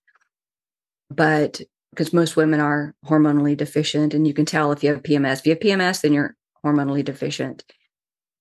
But 1.11 1.61
because 1.90 2.12
most 2.12 2.37
women 2.37 2.61
are 2.61 2.95
hormonally 3.07 3.57
deficient, 3.57 4.14
and 4.14 4.26
you 4.26 4.35
can 4.35 4.45
tell 4.45 4.73
if 4.73 4.83
you 4.83 4.93
have 4.93 5.02
PMS. 5.02 5.38
If 5.38 5.47
you 5.47 5.52
have 5.52 5.61
PMS, 5.61 6.00
then 6.02 6.12
you're 6.12 6.37
hormonally 6.64 7.04
deficient. 7.04 7.64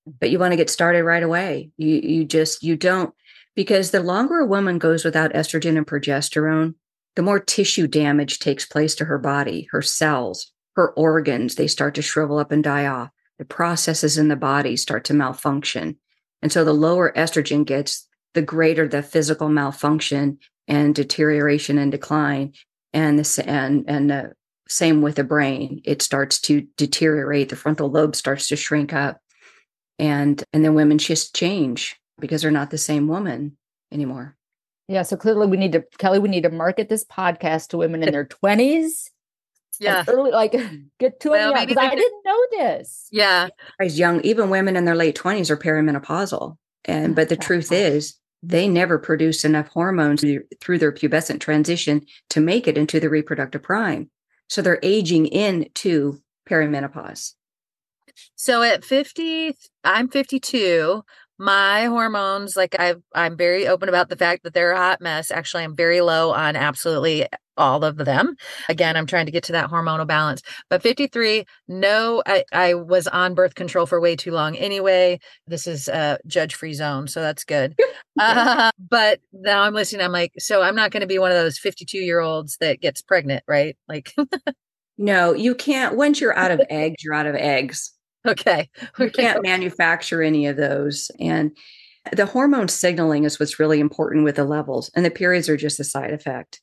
But 0.06 0.30
you 0.30 0.38
want 0.38 0.52
to 0.52 0.56
get 0.56 0.70
started 0.70 1.04
right 1.04 1.22
away. 1.22 1.70
You 1.76 1.94
you 1.96 2.24
just 2.24 2.62
you 2.62 2.76
don't 2.76 3.14
because 3.54 3.90
the 3.90 4.00
longer 4.00 4.40
a 4.40 4.46
woman 4.46 4.78
goes 4.78 5.04
without 5.04 5.32
estrogen 5.32 5.76
and 5.76 5.86
progesterone, 5.86 6.74
the 7.16 7.22
more 7.22 7.38
tissue 7.38 7.86
damage 7.86 8.38
takes 8.38 8.66
place 8.66 8.94
to 8.96 9.04
her 9.04 9.18
body, 9.18 9.68
her 9.70 9.82
cells, 9.82 10.52
her 10.74 10.90
organs. 10.92 11.54
They 11.54 11.68
start 11.68 11.94
to 11.94 12.02
shrivel 12.02 12.38
up 12.38 12.50
and 12.50 12.64
die 12.64 12.86
off 12.86 13.10
the 13.38 13.44
processes 13.44 14.18
in 14.18 14.28
the 14.28 14.36
body 14.36 14.76
start 14.76 15.04
to 15.04 15.14
malfunction. 15.14 15.98
And 16.42 16.52
so 16.52 16.64
the 16.64 16.72
lower 16.72 17.12
estrogen 17.12 17.64
gets, 17.64 18.06
the 18.34 18.42
greater 18.42 18.86
the 18.86 19.02
physical 19.02 19.48
malfunction 19.48 20.38
and 20.68 20.94
deterioration 20.94 21.78
and 21.78 21.90
decline. 21.90 22.52
And 22.92 23.18
the 23.18 23.44
and 23.46 23.84
and 23.88 24.10
the 24.10 24.32
same 24.68 25.02
with 25.02 25.16
the 25.16 25.24
brain. 25.24 25.80
It 25.84 26.00
starts 26.00 26.40
to 26.42 26.66
deteriorate. 26.76 27.48
The 27.48 27.56
frontal 27.56 27.90
lobe 27.90 28.14
starts 28.14 28.48
to 28.48 28.56
shrink 28.56 28.92
up. 28.92 29.18
And 29.98 30.42
and 30.52 30.64
then 30.64 30.74
women 30.74 30.98
just 30.98 31.34
change 31.34 31.96
because 32.18 32.42
they're 32.42 32.50
not 32.50 32.70
the 32.70 32.78
same 32.78 33.08
woman 33.08 33.56
anymore. 33.92 34.36
Yeah. 34.88 35.02
So 35.02 35.16
clearly 35.16 35.46
we 35.46 35.56
need 35.56 35.72
to, 35.72 35.84
Kelly, 35.98 36.18
we 36.18 36.28
need 36.28 36.42
to 36.42 36.50
market 36.50 36.88
this 36.88 37.04
podcast 37.04 37.68
to 37.68 37.78
women 37.78 38.02
in 38.02 38.12
their 38.12 38.26
20s 38.26 39.10
yeah. 39.80 40.04
early 40.08 40.30
like 40.30 40.52
get 40.98 41.20
to 41.20 41.30
well, 41.30 41.54
it 41.54 41.66
because 41.66 41.82
i 41.82 41.94
didn't 41.94 42.22
know 42.24 42.46
this. 42.52 43.08
Yeah. 43.10 43.48
As 43.80 43.98
young 43.98 44.20
even 44.22 44.50
women 44.50 44.76
in 44.76 44.84
their 44.84 44.94
late 44.94 45.16
20s 45.16 45.50
are 45.50 45.56
perimenopausal. 45.56 46.56
And 46.84 47.14
but 47.16 47.28
the 47.28 47.36
truth 47.36 47.72
is 47.72 48.18
they 48.42 48.68
never 48.68 48.98
produce 48.98 49.44
enough 49.44 49.68
hormones 49.68 50.22
through 50.60 50.78
their 50.78 50.92
pubescent 50.92 51.40
transition 51.40 52.04
to 52.30 52.40
make 52.40 52.68
it 52.68 52.76
into 52.76 53.00
the 53.00 53.08
reproductive 53.08 53.62
prime. 53.62 54.10
So 54.50 54.60
they're 54.60 54.80
aging 54.82 55.26
into 55.26 56.20
perimenopause. 56.48 57.34
So 58.36 58.62
at 58.62 58.84
50 58.84 59.56
i'm 59.82 60.08
52 60.08 61.02
my 61.38 61.84
hormones 61.86 62.56
like 62.56 62.76
i 62.78 62.94
i'm 63.14 63.36
very 63.36 63.66
open 63.66 63.88
about 63.88 64.08
the 64.08 64.16
fact 64.16 64.44
that 64.44 64.54
they're 64.54 64.72
a 64.72 64.76
hot 64.76 65.00
mess. 65.00 65.30
Actually 65.30 65.64
i'm 65.64 65.74
very 65.76 66.00
low 66.00 66.32
on 66.32 66.56
absolutely 66.56 67.26
all 67.56 67.84
of 67.84 67.96
them. 67.98 68.34
Again 68.68 68.96
i'm 68.96 69.06
trying 69.06 69.26
to 69.26 69.32
get 69.32 69.44
to 69.44 69.52
that 69.52 69.70
hormonal 69.70 70.06
balance. 70.06 70.42
But 70.70 70.82
53 70.82 71.44
no 71.68 72.22
i, 72.26 72.44
I 72.52 72.74
was 72.74 73.06
on 73.08 73.34
birth 73.34 73.54
control 73.54 73.86
for 73.86 74.00
way 74.00 74.16
too 74.16 74.32
long 74.32 74.56
anyway. 74.56 75.18
This 75.46 75.66
is 75.66 75.88
a 75.88 76.18
judge 76.26 76.54
free 76.54 76.74
zone 76.74 77.08
so 77.08 77.20
that's 77.20 77.44
good. 77.44 77.78
Uh, 78.16 78.70
but 78.78 79.18
now 79.32 79.62
i'm 79.62 79.74
listening 79.74 80.00
i'm 80.00 80.12
like 80.12 80.32
so 80.38 80.62
i'm 80.62 80.76
not 80.76 80.92
going 80.92 81.00
to 81.00 81.06
be 81.06 81.18
one 81.18 81.32
of 81.32 81.36
those 81.36 81.58
52 81.58 81.98
year 81.98 82.20
olds 82.20 82.56
that 82.58 82.80
gets 82.80 83.02
pregnant 83.02 83.42
right? 83.48 83.76
Like 83.88 84.14
no 84.98 85.32
you 85.32 85.54
can't 85.56 85.96
once 85.96 86.20
you're 86.20 86.36
out 86.38 86.52
of 86.52 86.60
eggs 86.70 87.02
you're 87.02 87.14
out 87.14 87.26
of 87.26 87.34
eggs 87.34 87.93
Okay. 88.26 88.70
We 88.98 89.10
can't 89.10 89.42
manufacture 89.42 90.22
any 90.22 90.46
of 90.46 90.56
those. 90.56 91.10
And 91.20 91.56
the 92.12 92.26
hormone 92.26 92.68
signaling 92.68 93.24
is 93.24 93.40
what's 93.40 93.58
really 93.58 93.80
important 93.80 94.24
with 94.24 94.36
the 94.36 94.44
levels, 94.44 94.90
and 94.94 95.04
the 95.04 95.10
periods 95.10 95.48
are 95.48 95.56
just 95.56 95.80
a 95.80 95.84
side 95.84 96.12
effect. 96.12 96.60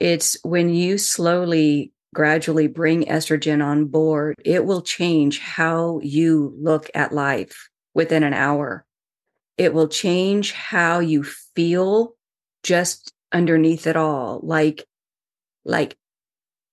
It's 0.00 0.36
when 0.44 0.70
you 0.70 0.98
slowly, 0.98 1.92
gradually 2.14 2.66
bring 2.68 3.04
estrogen 3.04 3.64
on 3.64 3.86
board, 3.86 4.36
it 4.44 4.64
will 4.64 4.82
change 4.82 5.38
how 5.40 6.00
you 6.02 6.54
look 6.60 6.90
at 6.94 7.12
life 7.12 7.68
within 7.94 8.22
an 8.22 8.34
hour. 8.34 8.84
It 9.58 9.74
will 9.74 9.88
change 9.88 10.52
how 10.52 11.00
you 11.00 11.24
feel 11.24 12.14
just 12.62 13.12
underneath 13.32 13.86
it 13.86 13.96
all. 13.96 14.40
Like, 14.42 14.84
like 15.64 15.96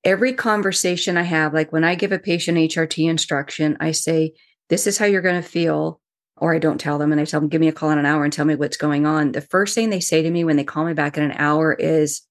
every 0.04 0.34
conversation 0.34 1.18
I 1.18 1.24
have, 1.24 1.54
like 1.54 1.72
when 1.72 1.84
I 1.84 1.96
give 1.96 2.12
a 2.12 2.20
patient 2.20 2.58
HRT 2.58 3.10
instruction, 3.10 3.78
I 3.80 3.92
say, 3.92 4.34
This 4.70 4.88
is 4.88 4.98
how 4.98 5.06
you're 5.06 5.22
going 5.22 5.42
to 5.42 5.48
feel. 5.48 6.00
Or 6.38 6.56
I 6.56 6.60
don't 6.60 6.80
tell 6.80 6.98
them 6.98 7.12
and 7.12 7.22
I 7.22 7.26
tell 7.26 7.40
them, 7.40 7.50
Give 7.50 7.62
me 7.62 7.68
a 7.68 7.74
call 7.74 7.92
in 7.92 8.00
an 8.00 8.06
hour 8.06 8.24
and 8.24 8.34
tell 8.34 8.46
me 8.46 8.56
what's 8.56 8.78
going 8.78 9.06
on. 9.06 9.32
The 9.32 9.42
first 9.42 9.76
thing 9.76 9.90
they 9.90 10.00
say 10.00 10.22
to 10.22 10.32
me 10.32 10.44
when 10.44 10.58
they 10.58 10.64
call 10.64 10.86
me 10.86 10.94
back 10.94 11.18
in 11.18 11.24
an 11.24 11.36
hour 11.38 11.74
is, 11.74 12.22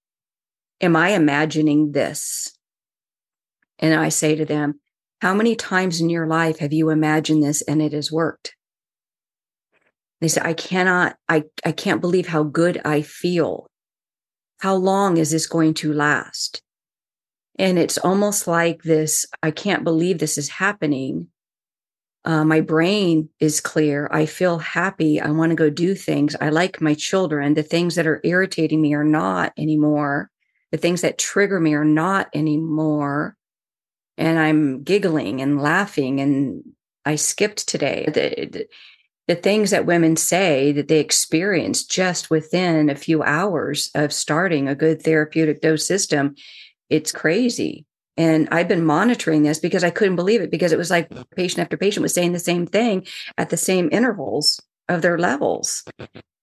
Am 0.80 0.96
I 0.96 1.10
imagining 1.10 1.92
this? 1.92 2.56
And 3.78 3.98
I 3.98 4.08
say 4.08 4.34
to 4.34 4.44
them, 4.44 4.80
How 5.20 5.34
many 5.34 5.54
times 5.54 6.00
in 6.00 6.10
your 6.10 6.26
life 6.26 6.58
have 6.58 6.72
you 6.72 6.90
imagined 6.90 7.42
this 7.42 7.62
and 7.62 7.80
it 7.80 7.92
has 7.92 8.10
worked? 8.10 8.54
They 10.20 10.28
say, 10.28 10.42
I 10.44 10.52
cannot, 10.52 11.16
I, 11.28 11.44
I 11.64 11.72
can't 11.72 12.02
believe 12.02 12.28
how 12.28 12.42
good 12.42 12.80
I 12.84 13.00
feel. 13.02 13.70
How 14.60 14.74
long 14.74 15.16
is 15.16 15.30
this 15.30 15.46
going 15.46 15.72
to 15.74 15.94
last? 15.94 16.62
And 17.60 17.78
it's 17.78 17.98
almost 17.98 18.46
like 18.46 18.82
this 18.84 19.26
I 19.42 19.50
can't 19.50 19.84
believe 19.84 20.18
this 20.18 20.38
is 20.38 20.48
happening. 20.48 21.28
Uh, 22.24 22.42
my 22.42 22.62
brain 22.62 23.28
is 23.38 23.60
clear. 23.60 24.08
I 24.10 24.24
feel 24.24 24.58
happy. 24.58 25.20
I 25.20 25.30
want 25.30 25.50
to 25.50 25.56
go 25.56 25.68
do 25.68 25.94
things. 25.94 26.34
I 26.40 26.48
like 26.48 26.80
my 26.80 26.94
children. 26.94 27.52
The 27.52 27.62
things 27.62 27.96
that 27.96 28.06
are 28.06 28.22
irritating 28.24 28.80
me 28.80 28.94
are 28.94 29.04
not 29.04 29.52
anymore. 29.58 30.30
The 30.72 30.78
things 30.78 31.02
that 31.02 31.18
trigger 31.18 31.60
me 31.60 31.74
are 31.74 31.84
not 31.84 32.28
anymore. 32.32 33.36
And 34.16 34.38
I'm 34.38 34.82
giggling 34.82 35.42
and 35.42 35.60
laughing. 35.60 36.18
And 36.18 36.62
I 37.04 37.16
skipped 37.16 37.68
today. 37.68 38.06
The, 38.06 38.48
the, 38.50 38.66
the 39.28 39.34
things 39.34 39.70
that 39.70 39.84
women 39.84 40.16
say 40.16 40.72
that 40.72 40.88
they 40.88 40.98
experience 40.98 41.84
just 41.84 42.30
within 42.30 42.88
a 42.88 42.96
few 42.96 43.22
hours 43.22 43.90
of 43.94 44.14
starting 44.14 44.66
a 44.66 44.74
good 44.74 45.02
therapeutic 45.02 45.60
dose 45.60 45.86
system 45.86 46.36
it's 46.90 47.12
crazy. 47.12 47.86
And 48.16 48.48
I've 48.50 48.68
been 48.68 48.84
monitoring 48.84 49.44
this 49.44 49.58
because 49.58 49.82
I 49.82 49.90
couldn't 49.90 50.16
believe 50.16 50.42
it 50.42 50.50
because 50.50 50.72
it 50.72 50.78
was 50.78 50.90
like 50.90 51.10
patient 51.36 51.60
after 51.60 51.76
patient 51.76 52.02
was 52.02 52.12
saying 52.12 52.32
the 52.32 52.38
same 52.38 52.66
thing 52.66 53.06
at 53.38 53.48
the 53.48 53.56
same 53.56 53.88
intervals 53.92 54.60
of 54.88 55.00
their 55.00 55.16
levels. 55.16 55.84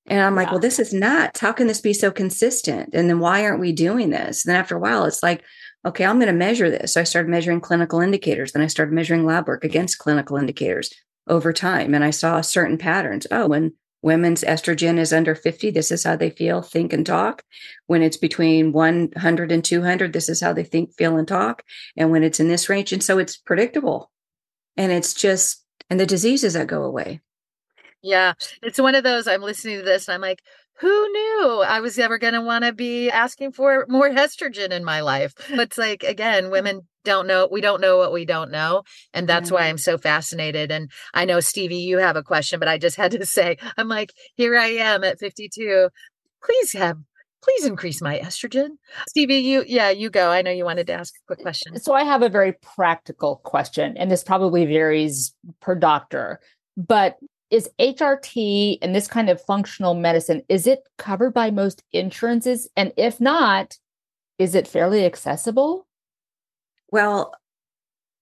And 0.07 0.21
I'm 0.21 0.35
like, 0.35 0.47
yeah. 0.47 0.53
well, 0.53 0.61
this 0.61 0.79
is 0.79 0.93
nuts. 0.93 1.39
How 1.39 1.51
can 1.51 1.67
this 1.67 1.81
be 1.81 1.93
so 1.93 2.09
consistent? 2.09 2.91
And 2.93 3.09
then 3.09 3.19
why 3.19 3.43
aren't 3.43 3.59
we 3.59 3.73
doing 3.73 4.09
this? 4.09 4.45
And 4.45 4.51
then 4.51 4.59
after 4.59 4.75
a 4.75 4.79
while, 4.79 5.03
it's 5.03 5.21
like, 5.21 5.43
okay, 5.85 6.05
I'm 6.05 6.17
going 6.17 6.27
to 6.27 6.33
measure 6.33 6.69
this. 6.69 6.93
So 6.93 7.01
I 7.01 7.03
started 7.03 7.29
measuring 7.29 7.59
clinical 7.59 7.99
indicators. 7.99 8.53
Then 8.53 8.63
I 8.63 8.67
started 8.67 8.93
measuring 8.93 9.25
lab 9.25 9.47
work 9.47 9.65
against 9.65 9.99
clinical 9.99 10.37
indicators 10.37 10.93
over 11.27 11.51
time. 11.51 11.93
And 11.93 12.03
I 12.03 12.11
saw 12.11 12.39
certain 12.39 12.77
patterns. 12.77 13.27
Oh, 13.29 13.47
when 13.47 13.73
women's 14.01 14.43
estrogen 14.43 14.97
is 14.97 15.11
under 15.11 15.35
50 15.35 15.71
this 15.71 15.91
is 15.91 16.03
how 16.03 16.15
they 16.15 16.29
feel 16.29 16.61
think 16.61 16.93
and 16.93 17.05
talk. 17.05 17.43
When 17.87 18.01
it's 18.01 18.17
between 18.17 18.71
100 18.71 19.51
and 19.51 19.63
200 19.63 20.13
this 20.13 20.29
is 20.29 20.41
how 20.41 20.53
they 20.53 20.63
think 20.63 20.93
feel 20.93 21.17
and 21.17 21.27
talk. 21.27 21.63
And 21.95 22.11
when 22.11 22.23
it's 22.23 22.39
in 22.39 22.47
this 22.47 22.69
range 22.69 22.93
and 22.93 23.03
so 23.03 23.17
it's 23.17 23.37
predictable. 23.37 24.11
And 24.75 24.91
it's 24.91 25.13
just 25.13 25.63
and 25.89 25.99
the 25.99 26.05
diseases 26.05 26.53
that 26.53 26.67
go 26.67 26.83
away. 26.83 27.21
Yeah. 28.01 28.33
It's 28.61 28.79
one 28.79 28.95
of 28.95 29.03
those 29.03 29.27
i'm 29.27 29.41
listening 29.41 29.79
to 29.79 29.85
this 29.85 30.07
and 30.07 30.15
i'm 30.15 30.21
like 30.21 30.41
who 30.79 31.09
knew 31.09 31.63
I 31.67 31.79
was 31.79 31.97
ever 31.97 32.17
going 32.17 32.33
to 32.35 32.41
want 32.41 32.63
to 32.63 32.71
be 32.71 33.09
asking 33.09 33.53
for 33.53 33.85
more 33.89 34.09
estrogen 34.09 34.69
in 34.69 34.83
my 34.83 35.01
life? 35.01 35.33
But 35.49 35.59
it's 35.59 35.77
like, 35.77 36.03
again, 36.03 36.51
women 36.51 36.81
don't 37.07 37.25
know, 37.25 37.47
we 37.49 37.61
don't 37.61 37.79
know 37.79 37.97
what 37.97 38.11
we 38.11 38.25
don't 38.25 38.51
know. 38.51 38.83
And 39.13 39.27
that's 39.27 39.49
why 39.49 39.61
mm-hmm. 39.61 39.69
I'm 39.69 39.77
so 39.77 39.97
fascinated. 39.97 40.71
And 40.71 40.91
I 41.13 41.23
know, 41.23 41.39
Stevie, 41.39 41.77
you 41.77 41.99
have 41.99 42.17
a 42.17 42.21
question, 42.21 42.59
but 42.59 42.67
I 42.67 42.77
just 42.77 42.97
had 42.97 43.11
to 43.11 43.25
say, 43.37 43.57
I'm 43.77 43.87
like, 43.87 44.13
here 44.35 44.57
I 44.57 44.67
am 44.67 45.03
at 45.03 45.17
52. 45.17 45.89
Please 46.43 46.73
have 46.73 46.97
please 47.43 47.65
increase 47.65 48.01
my 48.01 48.19
estrogen. 48.19 48.71
Stevie, 49.07 49.35
you, 49.35 49.63
yeah, 49.65 49.89
you 49.89 50.09
go. 50.09 50.31
I 50.31 50.41
know 50.41 50.51
you 50.51 50.65
wanted 50.65 50.87
to 50.87 50.93
ask 50.93 51.13
a 51.15 51.25
quick 51.27 51.39
question. 51.39 51.79
So 51.79 51.93
I 51.93 52.03
have 52.03 52.21
a 52.21 52.29
very 52.29 52.53
practical 52.75 53.37
question, 53.37 53.95
and 53.95 54.11
this 54.11 54.23
probably 54.23 54.65
varies 54.65 55.33
per 55.61 55.73
doctor. 55.73 56.41
But 56.75 57.17
is 57.49 57.69
HRT 57.79 58.79
and 58.81 58.93
this 58.93 59.07
kind 59.07 59.29
of 59.29 59.41
functional 59.41 59.93
medicine 59.93 60.41
is 60.49 60.67
it 60.67 60.79
covered 60.97 61.33
by 61.33 61.49
most 61.49 61.81
insurances 61.93 62.67
and 62.75 62.91
if 62.97 63.21
not 63.21 63.77
is 64.37 64.53
it 64.53 64.67
fairly 64.67 65.05
accessible? 65.05 65.86
Well, 66.91 67.33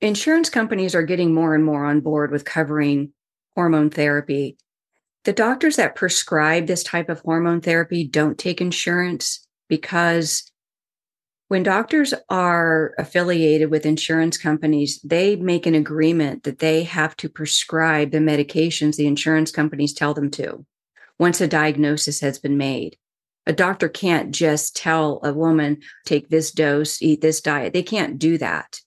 insurance 0.02 0.50
companies 0.50 0.96
are 0.96 1.04
getting 1.04 1.34
more 1.34 1.54
and 1.56 1.64
more 1.64 1.86
on 1.86 2.02
board 2.02 2.32
with 2.32 2.46
covering 2.46 3.14
hormone 3.56 3.90
therapy. 3.90 4.58
The 5.24 5.34
doctors 5.34 5.78
that 5.78 5.96
prescribe 5.96 6.68
this 6.68 6.84
type 6.84 7.10
of 7.10 7.22
hormone 7.22 7.62
therapy 7.62 8.08
don't 8.08 8.38
take 8.38 8.62
insurance 8.62 9.48
because 9.70 10.52
when 11.48 11.64
doctors 11.64 12.14
are 12.30 12.94
affiliated 12.98 13.70
with 13.70 13.86
insurance 13.86 14.38
companies, 14.38 15.00
they 15.04 15.36
make 15.36 15.68
an 15.68 15.76
agreement 15.76 16.44
that 16.44 16.60
they 16.60 16.84
have 16.84 17.16
to 17.18 17.30
prescribe 17.30 18.12
the 18.12 18.18
medications 18.18 18.96
the 18.96 19.06
insurance 19.06 19.52
companies 19.52 19.94
tell 19.94 20.14
them 20.14 20.32
to 20.32 20.66
once 21.20 21.40
a 21.42 21.48
diagnosis 21.48 22.20
has 22.20 22.40
been 22.40 22.58
made. 22.58 22.98
A 23.48 23.54
doctor 23.54 23.90
can't 23.90 24.32
just 24.32 24.76
tell 24.76 25.20
a 25.24 25.34
woman, 25.34 25.82
take 26.06 26.30
this 26.30 26.52
dose, 26.52 27.02
eat 27.02 27.22
this 27.22 27.42
diet. 27.42 27.74
They 27.74 27.84
can't 27.84 28.18
do 28.18 28.38
that. 28.40 28.80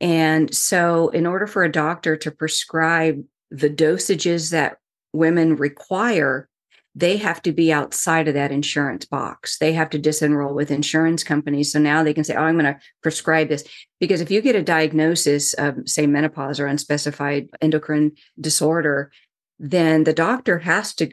And 0.00 0.54
so, 0.54 1.08
in 1.08 1.26
order 1.26 1.46
for 1.46 1.64
a 1.64 1.72
doctor 1.72 2.16
to 2.16 2.30
prescribe 2.30 3.24
the 3.50 3.70
dosages 3.70 4.50
that 4.50 4.78
women 5.12 5.56
require, 5.56 6.48
they 6.94 7.16
have 7.16 7.40
to 7.42 7.52
be 7.52 7.72
outside 7.72 8.26
of 8.26 8.34
that 8.34 8.50
insurance 8.50 9.04
box. 9.04 9.58
They 9.58 9.72
have 9.72 9.90
to 9.90 10.00
disenroll 10.00 10.54
with 10.54 10.70
insurance 10.70 11.22
companies. 11.22 11.72
So 11.72 11.78
now 11.78 12.02
they 12.02 12.12
can 12.12 12.24
say, 12.24 12.34
oh, 12.34 12.42
I'm 12.42 12.58
going 12.58 12.74
to 12.74 12.80
prescribe 13.02 13.48
this. 13.48 13.64
Because 14.00 14.20
if 14.20 14.30
you 14.30 14.40
get 14.40 14.56
a 14.56 14.62
diagnosis 14.62 15.54
of, 15.54 15.88
say, 15.88 16.06
menopause 16.06 16.58
or 16.58 16.66
unspecified 16.66 17.50
endocrine 17.60 18.12
disorder, 18.40 19.12
then 19.60 20.04
the 20.04 20.12
doctor 20.12 20.58
has 20.58 20.94
to 20.94 21.10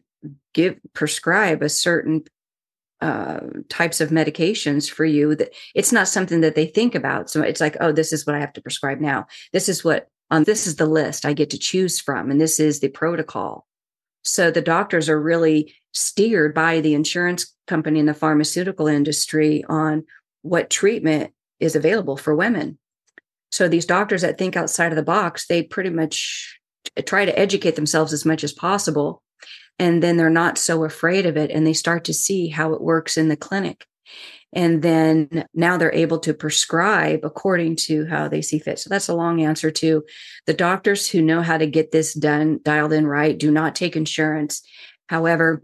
give 0.54 0.80
prescribe 0.94 1.62
a 1.62 1.70
certain 1.70 2.24
uh, 3.02 3.40
types 3.70 4.00
of 4.00 4.10
medications 4.10 4.90
for 4.90 5.06
you 5.06 5.36
that 5.36 5.54
it's 5.74 5.92
not 5.92 6.08
something 6.08 6.42
that 6.42 6.56
they 6.56 6.66
think 6.66 6.96
about 6.96 7.30
so 7.30 7.42
it's 7.42 7.62
like 7.62 7.76
oh 7.82 7.92
this 7.92 8.14
is 8.14 8.26
what 8.26 8.36
i 8.36 8.40
have 8.40 8.54
to 8.54 8.62
prescribe 8.62 9.00
now 9.00 9.26
this 9.52 9.68
is 9.68 9.84
what 9.84 10.08
um, 10.32 10.44
this 10.46 10.66
is 10.66 10.78
the 10.78 10.86
list 10.86 11.26
i 11.26 11.34
get 11.34 11.50
to 11.50 11.60
choose 11.60 12.00
from 12.00 12.32
and 12.32 12.40
this 12.40 12.60
is 12.60 12.80
the 12.80 12.88
protocol 12.88 13.68
so 14.24 14.50
the 14.50 14.62
doctors 14.62 15.08
are 15.08 15.22
really 15.22 15.76
steered 15.94 16.54
by 16.54 16.82
the 16.82 16.94
insurance 16.94 17.54
company 17.68 18.00
and 18.00 18.10
the 18.10 18.14
pharmaceutical 18.14 18.88
industry 18.88 19.64
on 19.70 20.04
what 20.42 20.70
treatment 20.70 21.32
is 21.60 21.76
available 21.76 22.18
for 22.18 22.36
women. 22.36 22.78
So 23.52 23.68
these 23.68 23.86
doctors 23.86 24.22
that 24.22 24.38
think 24.38 24.56
outside 24.56 24.92
of 24.92 24.96
the 24.96 25.04
box, 25.04 25.48
they 25.48 25.64
pretty 25.64 25.92
much 25.92 26.60
try 27.06 27.26
to 27.26 27.40
educate 27.40 27.76
themselves 27.76 28.14
as 28.14 28.26
much 28.26 28.44
as 28.44 28.52
possible. 28.52 29.24
And 29.78 30.02
then 30.02 30.18
they're 30.18 30.30
not 30.30 30.58
so 30.58 30.84
afraid 30.84 31.26
of 31.26 31.38
it 31.38 31.52
and 31.52 31.66
they 31.66 31.74
start 31.74 32.06
to 32.06 32.14
see 32.14 32.48
how 32.48 32.74
it 32.74 32.82
works 32.82 33.18
in 33.18 33.28
the 33.28 33.36
clinic. 33.36 33.86
And 34.54 34.82
then 34.82 35.46
now 35.54 35.76
they're 35.76 35.94
able 35.94 36.20
to 36.20 36.34
prescribe 36.34 37.22
according 37.24 37.76
to 37.88 38.06
how 38.06 38.30
they 38.30 38.42
see 38.42 38.58
fit. 38.58 38.80
So 38.80 38.90
that's 38.90 39.10
a 39.10 39.16
long 39.16 39.42
answer 39.42 39.70
to 39.72 40.06
the 40.46 40.54
doctors 40.54 41.10
who 41.10 41.22
know 41.22 41.42
how 41.42 41.58
to 41.58 41.68
get 41.68 41.92
this 41.92 42.14
done, 42.14 42.62
dialed 42.64 42.94
in 42.94 43.06
right, 43.06 43.38
do 43.38 43.52
not 43.52 43.76
take 43.76 43.98
insurance. 43.98 44.62
However, 45.08 45.62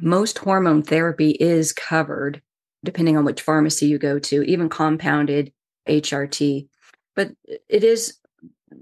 most 0.00 0.38
hormone 0.38 0.82
therapy 0.82 1.30
is 1.30 1.72
covered 1.72 2.42
depending 2.84 3.16
on 3.16 3.24
which 3.24 3.42
pharmacy 3.42 3.86
you 3.86 3.98
go 3.98 4.18
to, 4.18 4.42
even 4.42 4.68
compounded 4.68 5.52
HRT. 5.88 6.68
But 7.14 7.32
it 7.68 7.84
is 7.84 8.18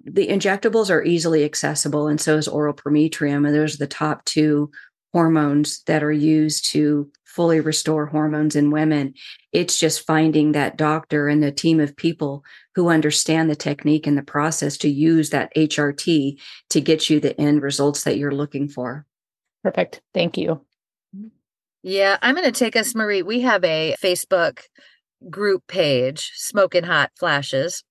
the 0.05 0.29
injectables 0.29 0.91
are 0.91 1.03
easily 1.03 1.45
accessible, 1.45 2.09
and 2.09 2.21
so 2.21 2.37
is 2.37 2.49
oral 2.49 2.75
prometrium. 2.75 3.45
And 3.45 3.55
those 3.55 3.75
are 3.75 3.79
the 3.79 3.87
top 3.87 4.25
two 4.25 4.71
hormones 5.13 5.83
that 5.85 6.03
are 6.03 6.13
used 6.13 6.71
to 6.73 7.11
fully 7.25 7.61
restore 7.61 8.07
hormones 8.07 8.57
in 8.57 8.71
women. 8.71 9.15
It's 9.53 9.79
just 9.79 10.07
finding 10.07 10.53
that 10.53 10.77
doctor 10.77 11.29
and 11.29 11.43
the 11.43 11.53
team 11.53 11.81
of 11.81 11.97
people 11.97 12.45
who 12.75 12.89
understand 12.89 13.51
the 13.51 13.57
technique 13.57 14.07
and 14.07 14.17
the 14.19 14.23
process 14.23 14.77
to 14.79 14.89
use 14.89 15.31
that 15.31 15.55
HRT 15.55 16.41
to 16.71 16.81
get 16.81 17.11
you 17.11 17.21
the 17.21 17.39
end 17.41 17.63
results 17.63 18.05
that 18.05 18.19
you're 18.19 18.35
looking 18.35 18.69
for. 18.69 19.07
Perfect. 19.63 20.01
Thank 20.13 20.37
you. 20.37 20.61
Yeah, 21.83 22.17
I'm 22.23 22.35
going 22.35 22.51
to 22.51 22.59
take 22.59 22.77
us, 22.77 22.95
Marie. 22.95 23.23
We 23.23 23.43
have 23.43 23.63
a 23.63 23.95
Facebook 24.03 24.61
group 25.31 25.67
page, 25.67 26.33
Smoking 26.35 26.85
Hot 26.85 27.11
Flashes. 27.19 27.85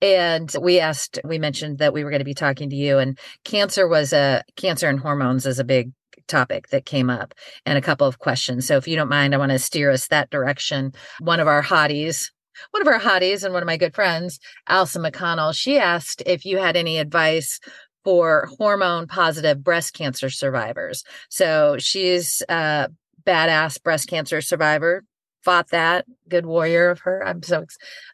And 0.00 0.52
we 0.60 0.80
asked, 0.80 1.18
we 1.24 1.38
mentioned 1.38 1.78
that 1.78 1.92
we 1.92 2.04
were 2.04 2.10
going 2.10 2.20
to 2.20 2.24
be 2.24 2.34
talking 2.34 2.70
to 2.70 2.76
you, 2.76 2.98
and 2.98 3.18
cancer 3.44 3.88
was 3.88 4.12
a 4.12 4.42
cancer 4.56 4.88
and 4.88 5.00
hormones 5.00 5.46
is 5.46 5.58
a 5.58 5.64
big 5.64 5.92
topic 6.28 6.68
that 6.68 6.86
came 6.86 7.10
up 7.10 7.34
and 7.66 7.76
a 7.76 7.82
couple 7.82 8.06
of 8.06 8.18
questions. 8.18 8.66
So 8.66 8.76
if 8.76 8.86
you 8.86 8.96
don't 8.96 9.08
mind, 9.08 9.34
I 9.34 9.38
want 9.38 9.52
to 9.52 9.58
steer 9.58 9.90
us 9.90 10.08
that 10.08 10.30
direction. 10.30 10.92
One 11.18 11.40
of 11.40 11.48
our 11.48 11.62
hotties, 11.62 12.30
one 12.70 12.82
of 12.82 12.88
our 12.88 13.00
hotties 13.00 13.42
and 13.42 13.52
one 13.52 13.62
of 13.62 13.66
my 13.66 13.76
good 13.76 13.94
friends, 13.94 14.38
Alison 14.68 15.02
McConnell, 15.02 15.54
she 15.54 15.78
asked 15.78 16.22
if 16.26 16.44
you 16.44 16.58
had 16.58 16.76
any 16.76 16.98
advice 16.98 17.58
for 18.04 18.48
hormone 18.58 19.06
positive 19.06 19.62
breast 19.62 19.92
cancer 19.94 20.30
survivors. 20.30 21.04
So 21.28 21.76
she's 21.78 22.42
a 22.48 22.88
badass 23.26 23.82
breast 23.82 24.08
cancer 24.08 24.40
survivor, 24.40 25.04
fought 25.44 25.68
that 25.70 26.04
good 26.28 26.46
warrior 26.46 26.90
of 26.90 27.00
her. 27.00 27.26
I'm 27.26 27.42
so 27.42 27.64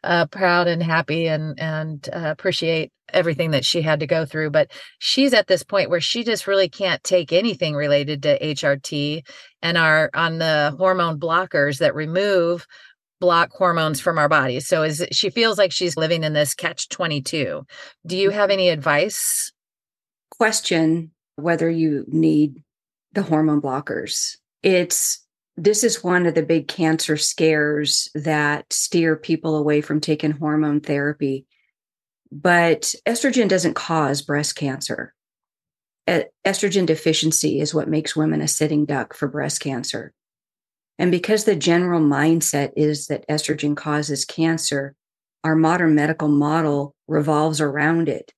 uh, 0.03 0.25
proud 0.27 0.67
and 0.67 0.81
happy 0.81 1.27
and 1.27 1.59
and 1.59 2.07
uh, 2.11 2.29
appreciate 2.31 2.91
everything 3.13 3.51
that 3.51 3.63
she 3.63 3.81
had 3.81 4.01
to 4.01 4.05
go 4.05 4.25
through 4.25 4.49
but 4.49 4.69
she's 4.99 5.33
at 5.33 5.47
this 5.47 5.63
point 5.63 5.89
where 5.89 6.01
she 6.01 6.25
just 6.25 6.45
really 6.45 6.67
can't 6.67 7.01
take 7.05 7.31
anything 7.31 7.73
related 7.73 8.21
to 8.21 8.37
hrt 8.37 9.21
and 9.61 9.77
are 9.77 10.09
on 10.13 10.39
the 10.39 10.75
hormone 10.77 11.17
blockers 11.17 11.77
that 11.77 11.95
remove 11.95 12.67
block 13.19 13.51
hormones 13.51 13.99
from 13.99 14.17
our 14.17 14.29
bodies. 14.29 14.67
So 14.67 14.83
is 14.83 15.05
she 15.11 15.29
feels 15.29 15.57
like 15.57 15.71
she's 15.71 15.97
living 15.97 16.23
in 16.23 16.33
this 16.33 16.53
catch 16.53 16.89
22 16.89 17.65
do 18.05 18.17
you 18.17 18.29
have 18.29 18.49
any 18.49 18.69
advice? 18.69 19.51
Question 20.31 21.11
whether 21.35 21.69
you 21.69 22.05
need 22.07 22.63
the 23.13 23.23
hormone 23.23 23.61
blockers. 23.61 24.37
It's 24.63 25.25
this 25.57 25.83
is 25.83 26.03
one 26.03 26.27
of 26.27 26.35
the 26.35 26.43
big 26.43 26.67
cancer 26.67 27.17
scares 27.17 28.09
that 28.13 28.71
steer 28.71 29.15
people 29.15 29.55
away 29.55 29.81
from 29.81 29.99
taking 29.99 30.31
hormone 30.31 30.79
therapy. 30.79 31.47
But 32.31 32.93
estrogen 33.07 33.49
doesn't 33.49 33.73
cause 33.73 34.21
breast 34.21 34.55
cancer. 34.55 35.15
Estrogen 36.07 36.85
deficiency 36.85 37.59
is 37.59 37.73
what 37.73 37.89
makes 37.89 38.15
women 38.15 38.41
a 38.41 38.47
sitting 38.47 38.85
duck 38.85 39.15
for 39.15 39.27
breast 39.27 39.59
cancer. 39.59 40.13
And 40.99 41.11
because 41.11 41.43
the 41.43 41.55
general 41.55 42.01
mindset 42.01 42.71
is 42.77 43.07
that 43.07 43.27
estrogen 43.27 43.75
causes 43.75 44.25
cancer, 44.25 44.95
our 45.43 45.55
modern 45.55 45.95
medical 45.95 46.27
model 46.27 46.95
revolves 47.07 47.59
around 47.59 48.09
it. 48.09 48.31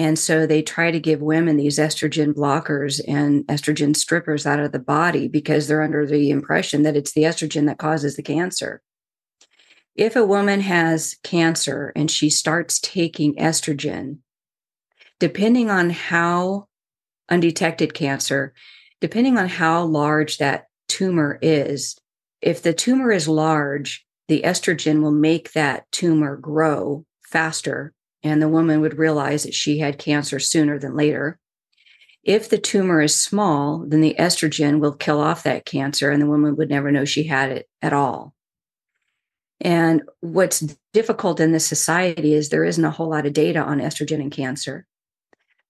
And 0.00 0.18
so 0.18 0.46
they 0.46 0.62
try 0.62 0.90
to 0.90 0.98
give 0.98 1.20
women 1.20 1.58
these 1.58 1.78
estrogen 1.78 2.32
blockers 2.32 3.02
and 3.06 3.46
estrogen 3.48 3.94
strippers 3.94 4.46
out 4.46 4.58
of 4.58 4.72
the 4.72 4.78
body 4.78 5.28
because 5.28 5.68
they're 5.68 5.82
under 5.82 6.06
the 6.06 6.30
impression 6.30 6.84
that 6.84 6.96
it's 6.96 7.12
the 7.12 7.24
estrogen 7.24 7.66
that 7.66 7.76
causes 7.76 8.16
the 8.16 8.22
cancer. 8.22 8.80
If 9.94 10.16
a 10.16 10.24
woman 10.24 10.62
has 10.62 11.18
cancer 11.22 11.92
and 11.94 12.10
she 12.10 12.30
starts 12.30 12.80
taking 12.80 13.34
estrogen, 13.34 14.20
depending 15.18 15.68
on 15.68 15.90
how 15.90 16.68
undetected 17.28 17.92
cancer, 17.92 18.54
depending 19.02 19.36
on 19.36 19.48
how 19.48 19.84
large 19.84 20.38
that 20.38 20.68
tumor 20.88 21.38
is, 21.42 21.98
if 22.40 22.62
the 22.62 22.72
tumor 22.72 23.12
is 23.12 23.28
large, 23.28 24.06
the 24.28 24.40
estrogen 24.46 25.02
will 25.02 25.12
make 25.12 25.52
that 25.52 25.92
tumor 25.92 26.38
grow 26.38 27.04
faster 27.22 27.92
and 28.22 28.40
the 28.40 28.48
woman 28.48 28.80
would 28.80 28.98
realize 28.98 29.44
that 29.44 29.54
she 29.54 29.78
had 29.78 29.98
cancer 29.98 30.38
sooner 30.38 30.78
than 30.78 30.96
later. 30.96 31.38
If 32.22 32.50
the 32.50 32.58
tumor 32.58 33.00
is 33.00 33.14
small, 33.18 33.84
then 33.86 34.00
the 34.00 34.16
estrogen 34.18 34.78
will 34.78 34.92
kill 34.92 35.20
off 35.20 35.42
that 35.44 35.64
cancer 35.64 36.10
and 36.10 36.20
the 36.20 36.26
woman 36.26 36.56
would 36.56 36.68
never 36.68 36.90
know 36.90 37.04
she 37.04 37.24
had 37.24 37.50
it 37.50 37.68
at 37.80 37.92
all. 37.92 38.34
And 39.60 40.02
what's 40.20 40.60
difficult 40.92 41.40
in 41.40 41.52
this 41.52 41.66
society 41.66 42.34
is 42.34 42.48
there 42.48 42.64
isn't 42.64 42.84
a 42.84 42.90
whole 42.90 43.10
lot 43.10 43.26
of 43.26 43.32
data 43.32 43.60
on 43.60 43.78
estrogen 43.78 44.20
and 44.20 44.32
cancer. 44.32 44.86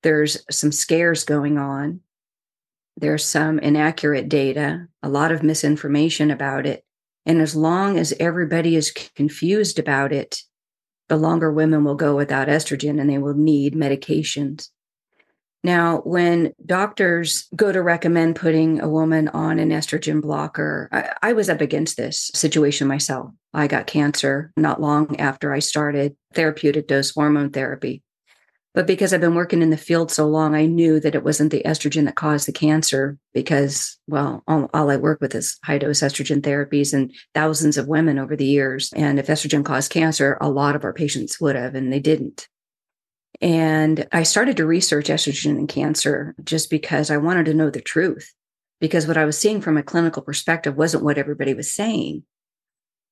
There's 0.03 0.45
some 0.51 0.73
scares 0.73 1.25
going 1.25 1.59
on. 1.59 2.01
There's 2.97 3.25
some 3.25 3.59
inaccurate 3.59 4.29
data, 4.29 4.87
a 5.03 5.09
lot 5.09 5.33
of 5.33 5.43
misinformation 5.43 6.31
about 6.31 6.67
it. 6.67 6.85
And 7.27 7.41
as 7.41 7.55
long 7.55 7.99
as 7.99 8.15
everybody 8.19 8.77
is 8.77 8.91
confused 8.91 9.79
about 9.79 10.13
it, 10.13 10.43
the 11.11 11.17
longer 11.17 11.53
women 11.53 11.83
will 11.83 11.97
go 11.97 12.15
without 12.15 12.47
estrogen 12.47 13.01
and 13.01 13.11
they 13.11 13.19
will 13.19 13.35
need 13.35 13.75
medications. 13.75 14.69
Now, 15.65 15.99
when 16.05 16.55
doctors 16.65 17.49
go 17.55 17.73
to 17.73 17.83
recommend 17.83 18.37
putting 18.37 18.81
a 18.81 18.89
woman 18.89 19.27
on 19.29 19.59
an 19.59 19.71
estrogen 19.71 20.23
blocker, 20.23 20.89
I, 20.93 21.31
I, 21.31 21.33
was 21.35 21.51
up 21.51 21.61
against 21.61 21.97
this 21.99 22.31
situation 22.33 22.87
myself. 22.87 23.33
I 23.53 23.67
got 23.67 23.89
cancer 23.89 24.53
not 24.57 24.81
long 24.81 25.19
after 25.21 25.53
I 25.53 25.59
started 25.59 26.17
therapeutic 26.33 26.87
dose 26.87 27.11
hormone 27.11 27.51
therapy. 27.51 28.03
But 28.73 28.87
because 28.87 29.13
I've 29.13 29.21
been 29.21 29.35
working 29.35 29.63
in 29.63 29.71
the 29.71 29.77
field 29.77 30.13
so 30.13 30.29
long, 30.29 30.55
I 30.55 30.67
knew 30.67 31.01
that 31.01 31.17
it 31.17 31.25
wasn't 31.25 31.51
the 31.51 31.63
estrogen 31.65 32.05
that 32.05 32.15
caused 32.15 32.47
the 32.47 32.53
cancer 32.53 33.19
because, 33.35 33.99
well, 34.07 34.45
all, 34.47 34.71
all 34.73 34.91
I 34.91 34.97
work 34.97 35.21
with 35.21 35.35
is 35.35 35.59
high 35.65 35.79
dose 35.79 36.01
estrogen 36.01 36.41
therapies 36.41 36.95
and 36.95 37.13
thousands 37.35 37.77
of 37.77 37.89
women 37.89 38.17
over 38.17 38.37
the 38.37 38.45
years. 38.45 38.93
And 38.95 39.19
if 39.19 39.27
estrogen 39.27 39.65
caused 39.65 39.91
cancer, 39.91 40.39
a 40.41 40.49
lot 40.49 40.77
of 40.77 40.85
our 40.85 40.93
patients 40.93 41.41
would 41.41 41.57
have, 41.57 41.75
and 41.75 41.93
they 41.93 41.99
didn't. 41.99 42.49
And 43.41 44.07
I 44.13 44.23
started 44.23 44.57
to 44.59 44.67
research 44.67 45.07
estrogen 45.07 45.59
and 45.59 45.69
cancer 45.69 46.37
just 46.45 46.71
because 46.71 47.11
I 47.11 47.17
wanted 47.17 47.47
to 47.47 47.55
know 47.55 47.71
the 47.71 47.81
truth. 47.81 48.33
Because 48.81 49.07
what 49.07 49.17
I 49.17 49.25
was 49.25 49.37
seeing 49.37 49.61
from 49.61 49.77
a 49.77 49.83
clinical 49.83 50.23
perspective 50.23 50.77
wasn't 50.77 51.05
what 51.05 51.19
everybody 51.19 51.55
was 51.55 51.73
saying. 51.73 52.23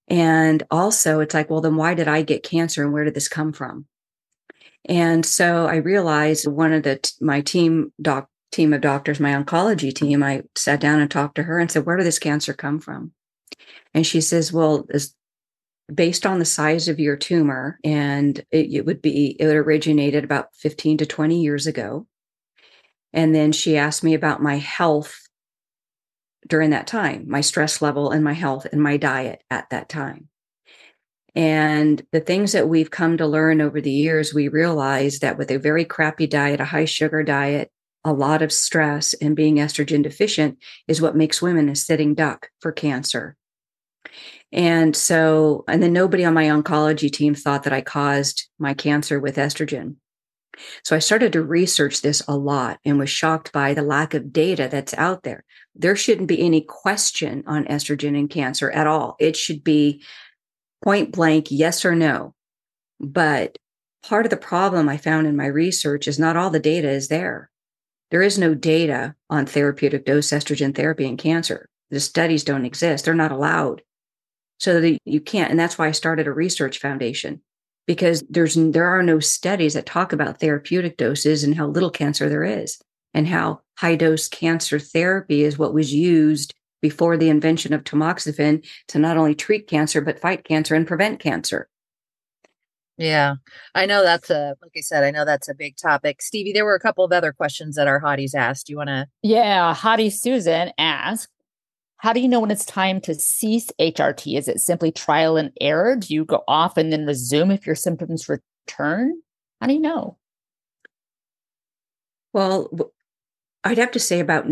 And 0.06 0.62
also, 0.70 1.20
it's 1.20 1.34
like, 1.34 1.50
well, 1.50 1.60
then 1.60 1.76
why 1.76 1.94
did 1.94 2.08
I 2.08 2.22
get 2.22 2.42
cancer 2.42 2.82
and 2.82 2.92
where 2.92 3.04
did 3.04 3.14
this 3.14 3.28
come 3.28 3.52
from? 3.52 3.86
And 4.84 5.24
so 5.24 5.66
I 5.66 5.76
realized 5.76 6.46
one 6.46 6.72
of 6.72 6.82
the 6.82 7.12
my 7.20 7.40
team 7.40 7.92
doc 8.00 8.28
team 8.50 8.72
of 8.72 8.80
doctors, 8.80 9.20
my 9.20 9.32
oncology 9.32 9.94
team, 9.94 10.22
I 10.22 10.42
sat 10.56 10.80
down 10.80 11.00
and 11.00 11.10
talked 11.10 11.34
to 11.36 11.42
her 11.42 11.58
and 11.58 11.70
said, 11.70 11.84
"Where 11.84 11.96
did 11.96 12.06
this 12.06 12.18
cancer 12.18 12.54
come 12.54 12.80
from?" 12.80 13.12
And 13.92 14.06
she 14.06 14.20
says, 14.20 14.52
"Well, 14.52 14.86
based 15.92 16.26
on 16.26 16.38
the 16.38 16.44
size 16.44 16.88
of 16.88 17.00
your 17.00 17.16
tumor, 17.16 17.78
and 17.84 18.38
it, 18.50 18.72
it 18.72 18.86
would 18.86 19.02
be 19.02 19.36
it 19.38 19.46
originated 19.46 20.24
about 20.24 20.54
fifteen 20.54 20.96
to 20.98 21.06
twenty 21.06 21.42
years 21.42 21.66
ago." 21.66 22.06
And 23.12 23.34
then 23.34 23.52
she 23.52 23.76
asked 23.76 24.04
me 24.04 24.14
about 24.14 24.42
my 24.42 24.56
health 24.56 25.28
during 26.46 26.70
that 26.70 26.86
time, 26.86 27.24
my 27.28 27.40
stress 27.40 27.82
level 27.82 28.10
and 28.10 28.22
my 28.24 28.32
health 28.32 28.66
and 28.70 28.82
my 28.82 28.96
diet 28.96 29.42
at 29.50 29.68
that 29.70 29.88
time. 29.88 30.28
And 31.34 32.02
the 32.12 32.20
things 32.20 32.52
that 32.52 32.68
we've 32.68 32.90
come 32.90 33.16
to 33.18 33.26
learn 33.26 33.60
over 33.60 33.80
the 33.80 33.92
years, 33.92 34.34
we 34.34 34.48
realize 34.48 35.20
that 35.20 35.38
with 35.38 35.50
a 35.50 35.58
very 35.58 35.84
crappy 35.84 36.26
diet, 36.26 36.60
a 36.60 36.64
high 36.64 36.86
sugar 36.86 37.22
diet, 37.22 37.70
a 38.04 38.12
lot 38.12 38.42
of 38.42 38.52
stress, 38.52 39.14
and 39.14 39.36
being 39.36 39.56
estrogen 39.56 40.02
deficient 40.02 40.58
is 40.86 41.02
what 41.02 41.16
makes 41.16 41.42
women 41.42 41.68
a 41.68 41.76
sitting 41.76 42.14
duck 42.14 42.50
for 42.60 42.72
cancer. 42.72 43.36
And 44.50 44.96
so, 44.96 45.64
and 45.68 45.82
then 45.82 45.92
nobody 45.92 46.24
on 46.24 46.32
my 46.32 46.44
oncology 46.44 47.12
team 47.12 47.34
thought 47.34 47.64
that 47.64 47.72
I 47.72 47.82
caused 47.82 48.48
my 48.58 48.72
cancer 48.72 49.20
with 49.20 49.36
estrogen. 49.36 49.96
So 50.82 50.96
I 50.96 51.00
started 51.00 51.32
to 51.34 51.42
research 51.42 52.00
this 52.00 52.22
a 52.26 52.36
lot 52.36 52.78
and 52.84 52.98
was 52.98 53.10
shocked 53.10 53.52
by 53.52 53.74
the 53.74 53.82
lack 53.82 54.14
of 54.14 54.32
data 54.32 54.68
that's 54.70 54.94
out 54.94 55.22
there. 55.22 55.44
There 55.74 55.94
shouldn't 55.94 56.28
be 56.28 56.40
any 56.40 56.62
question 56.62 57.44
on 57.46 57.66
estrogen 57.66 58.18
and 58.18 58.28
cancer 58.28 58.70
at 58.70 58.86
all. 58.86 59.16
It 59.20 59.36
should 59.36 59.62
be 59.62 60.02
point 60.82 61.12
blank, 61.12 61.48
yes 61.50 61.84
or 61.84 61.94
no. 61.94 62.34
But 63.00 63.56
part 64.02 64.26
of 64.26 64.30
the 64.30 64.36
problem 64.36 64.88
I 64.88 64.96
found 64.96 65.26
in 65.26 65.36
my 65.36 65.46
research 65.46 66.08
is 66.08 66.18
not 66.18 66.36
all 66.36 66.50
the 66.50 66.60
data 66.60 66.88
is 66.88 67.08
there. 67.08 67.50
There 68.10 68.22
is 68.22 68.38
no 68.38 68.54
data 68.54 69.14
on 69.28 69.46
therapeutic 69.46 70.06
dose 70.06 70.30
estrogen 70.30 70.74
therapy 70.74 71.04
in 71.04 71.16
cancer. 71.16 71.68
The 71.90 72.00
studies 72.00 72.44
don't 72.44 72.64
exist. 72.64 73.04
They're 73.04 73.14
not 73.14 73.32
allowed. 73.32 73.82
So 74.58 74.80
that 74.80 74.98
you 75.04 75.20
can't. 75.20 75.50
And 75.50 75.60
that's 75.60 75.78
why 75.78 75.88
I 75.88 75.92
started 75.92 76.26
a 76.26 76.32
research 76.32 76.78
foundation 76.78 77.42
because 77.86 78.22
there's 78.28 78.54
there 78.54 78.86
are 78.86 79.02
no 79.02 79.20
studies 79.20 79.74
that 79.74 79.86
talk 79.86 80.12
about 80.12 80.40
therapeutic 80.40 80.96
doses 80.96 81.44
and 81.44 81.56
how 81.56 81.66
little 81.66 81.90
cancer 81.90 82.28
there 82.28 82.44
is 82.44 82.78
and 83.14 83.26
how 83.26 83.60
high 83.78 83.96
dose 83.96 84.28
cancer 84.28 84.78
therapy 84.78 85.42
is 85.42 85.58
what 85.58 85.74
was 85.74 85.94
used 85.94 86.54
before 86.80 87.16
the 87.16 87.28
invention 87.28 87.72
of 87.72 87.84
tamoxifen 87.84 88.64
to 88.88 88.98
not 88.98 89.16
only 89.16 89.34
treat 89.34 89.66
cancer 89.66 90.00
but 90.00 90.20
fight 90.20 90.44
cancer 90.44 90.74
and 90.74 90.86
prevent 90.86 91.20
cancer 91.20 91.68
yeah 92.96 93.34
i 93.74 93.86
know 93.86 94.02
that's 94.02 94.30
a 94.30 94.54
like 94.62 94.72
i 94.76 94.80
said 94.80 95.04
i 95.04 95.10
know 95.10 95.24
that's 95.24 95.48
a 95.48 95.54
big 95.54 95.76
topic 95.76 96.20
stevie 96.20 96.52
there 96.52 96.64
were 96.64 96.74
a 96.74 96.80
couple 96.80 97.04
of 97.04 97.12
other 97.12 97.32
questions 97.32 97.76
that 97.76 97.88
our 97.88 98.00
hotties 98.00 98.34
asked 98.34 98.66
do 98.66 98.72
you 98.72 98.76
want 98.76 98.88
to 98.88 99.06
yeah 99.22 99.74
hottie 99.74 100.12
susan 100.12 100.72
asked 100.78 101.30
how 101.98 102.12
do 102.12 102.20
you 102.20 102.28
know 102.28 102.40
when 102.40 102.52
it's 102.52 102.64
time 102.64 103.00
to 103.02 103.14
cease 103.14 103.72
HRT? 103.80 104.38
Is 104.38 104.46
it 104.46 104.60
simply 104.60 104.92
trial 104.92 105.36
and 105.36 105.50
error? 105.60 105.96
Do 105.96 106.14
you 106.14 106.24
go 106.24 106.44
off 106.46 106.76
and 106.76 106.92
then 106.92 107.04
resume 107.04 107.50
if 107.50 107.66
your 107.66 107.74
symptoms 107.74 108.28
return? 108.28 109.20
How 109.60 109.66
do 109.66 109.74
you 109.74 109.80
know? 109.80 110.16
Well, 112.32 112.70
I'd 113.64 113.78
have 113.78 113.90
to 113.92 113.98
say 113.98 114.20
about 114.20 114.46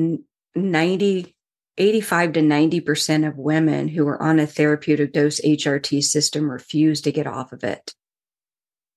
90, 0.57 1.36
85 1.79 2.33
to 2.35 2.41
90% 2.41 3.29
of 3.29 3.37
women 3.37 3.89
who 3.89 4.07
are 4.09 4.21
on 4.23 4.39
a 4.39 4.47
therapeutic 4.47 5.12
dose 5.12 5.41
HRT 5.41 6.03
system 6.03 6.51
refuse 6.51 7.01
to 7.03 7.12
get 7.12 7.27
off 7.27 7.53
of 7.53 7.65
it. 7.65 7.95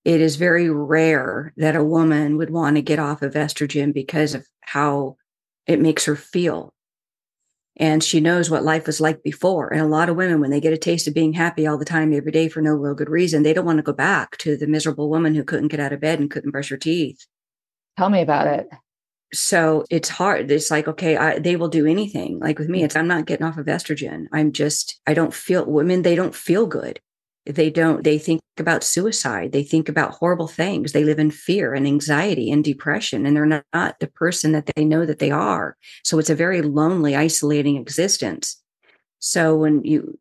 It 0.06 0.22
is 0.22 0.38
very 0.38 0.70
rare 0.70 1.54
that 1.58 1.76
a 1.76 1.84
woman 1.84 2.38
would 2.38 2.50
want 2.50 2.78
to 2.78 2.82
get 2.82 3.00
off 3.00 3.22
of 3.22 3.34
estrogen 3.34 3.94
because 3.94 4.34
of 4.34 4.48
how 4.62 5.18
it 5.68 5.82
makes 5.82 6.06
her 6.06 6.15
feel 6.15 6.74
and 7.80 8.04
she 8.04 8.20
knows 8.20 8.50
what 8.50 8.63
life 8.63 8.86
was 8.86 9.00
like 9.00 9.24
before. 9.24 9.72
And 9.72 9.82
a 9.82 9.88
lot 9.88 10.10
of 10.10 10.18
women, 10.18 10.42
when 10.42 10.52
they 10.52 10.60
get 10.60 10.74
a 10.74 10.78
taste 10.78 11.08
of 11.08 11.13
being 11.13 11.32
happy 11.32 11.65
all 11.65 11.78
the 11.78 11.86
time, 11.86 12.13
every 12.13 12.32
day 12.32 12.50
for 12.50 12.62
no 12.62 12.74
real 12.74 12.94
good 12.94 13.10
reason, 13.10 13.42
they 13.42 13.54
don't 13.54 13.65
want 13.65 13.78
to 13.78 13.84
go 13.84 13.94
back 13.94 14.38
to 14.39 14.58
the 14.58 14.68
miserable 14.68 15.10
woman 15.10 15.34
who 15.34 15.46
couldn't 15.46 15.70
get 15.70 15.80
out 15.80 15.94
of 15.94 16.02
bed 16.02 16.20
and 16.20 16.30
couldn't 16.30 16.52
brush 16.52 16.70
her 16.70 16.78
teeth. 16.78 17.26
Tell 17.98 18.10
me 18.10 18.22
about 18.22 18.48
it. 18.48 18.68
So 19.32 19.86
it's 19.89 20.10
hard. 20.10 20.50
It's 20.50 20.72
like, 20.72 20.88
okay, 20.88 21.15
I, 21.15 21.39
they 21.39 21.56
will 21.56 21.68
do 21.68 21.86
anything. 21.86 22.39
Like 22.39 22.58
with 22.58 22.70
me, 22.70 22.82
mm. 22.82 22.86
it's 22.86 22.96
I'm 22.96 23.08
not 23.08 23.26
getting 23.26 23.46
off 23.46 23.58
of 23.58 23.68
estrogen. 23.68 24.26
I'm 24.32 24.52
just, 24.52 25.00
I 25.06 25.13
don't 25.13 25.34
feel 25.34 25.65
women, 25.65 26.02
they 26.02 26.15
don't 26.15 26.34
feel 26.34 26.65
good 26.65 27.00
they 27.46 27.70
don't 27.70 28.04
they 28.04 28.18
think 28.18 28.42
about 28.58 28.84
suicide 28.84 29.52
they 29.52 29.63
think 29.63 29.89
about 29.89 30.12
horrible 30.12 30.48
things 30.48 30.92
they 30.92 31.04
live 31.04 31.20
in 31.20 31.32
fear 31.32 31.74
and 31.74 31.88
anxiety 31.88 32.52
and 32.52 32.63
depression 32.63 33.26
and 33.26 33.36
they're 33.36 33.46
not, 33.46 33.63
not, 33.74 34.00
the 34.00 34.08
person 34.08 34.52
that 34.52 34.70
they 34.76 34.86
know 34.86 35.06
that 35.06 35.20
they 35.20 35.32
are 35.32 35.78
so 36.04 36.20
it's 36.20 36.30
a 36.30 36.36
very 36.36 36.62
lonely 36.62 37.15
isolating 37.15 37.78
existence 37.78 38.62
so 39.20 39.56
when 39.56 39.84
you 39.84 40.18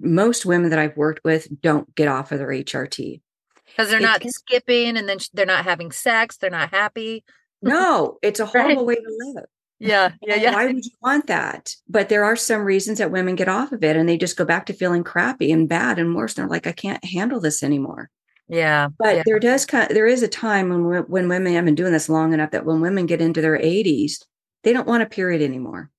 most 0.00 0.46
women 0.46 0.70
that 0.70 0.78
i've 0.78 0.96
worked 0.96 1.22
with 1.24 1.48
don't 1.60 1.94
get 1.94 2.08
off 2.08 2.32
of 2.32 2.38
their 2.38 2.48
hrt 2.48 3.20
because 3.66 3.88
they're 3.90 3.98
it 3.98 4.02
not 4.02 4.22
skipping 4.24 4.96
and 4.96 5.08
then 5.08 5.18
they're 5.32 5.44
not 5.46 5.64
having 5.64 5.90
sex 5.90 6.36
they're 6.36 6.48
not 6.48 6.70
happy 6.70 7.24
no 7.62 8.18
it's 8.22 8.40
a 8.40 8.46
horrible 8.46 8.86
right? 8.86 8.86
way 8.86 8.94
to 8.96 9.32
live 9.34 9.44
yeah, 9.80 10.12
yeah, 10.20 10.34
yeah. 10.34 10.52
Why 10.52 10.66
would 10.66 10.84
you 10.84 10.90
want 11.00 11.26
that? 11.28 11.74
But 11.88 12.10
there 12.10 12.22
are 12.22 12.36
some 12.36 12.64
reasons 12.64 12.98
that 12.98 13.10
women 13.10 13.34
get 13.34 13.48
off 13.48 13.72
of 13.72 13.82
it 13.82 13.96
and 13.96 14.06
they 14.06 14.18
just 14.18 14.36
go 14.36 14.44
back 14.44 14.66
to 14.66 14.74
feeling 14.74 15.02
crappy 15.02 15.50
and 15.50 15.70
bad 15.70 15.98
and 15.98 16.14
worse. 16.14 16.36
And 16.36 16.44
They're 16.44 16.54
like, 16.54 16.66
I 16.66 16.72
can't 16.72 17.02
handle 17.02 17.40
this 17.40 17.62
anymore. 17.62 18.10
Yeah. 18.46 18.88
But 18.98 19.16
yeah. 19.16 19.22
there 19.24 19.38
does 19.38 19.64
there 19.64 20.06
is 20.06 20.22
a 20.22 20.28
time 20.28 20.68
when 20.68 21.04
when 21.04 21.28
women 21.28 21.56
I've 21.56 21.64
been 21.64 21.74
doing 21.74 21.92
this 21.92 22.10
long 22.10 22.34
enough 22.34 22.50
that 22.50 22.66
when 22.66 22.82
women 22.82 23.06
get 23.06 23.22
into 23.22 23.40
their 23.40 23.58
80s, 23.58 24.22
they 24.64 24.74
don't 24.74 24.86
want 24.86 25.02
a 25.02 25.06
period 25.06 25.40
anymore. 25.40 25.90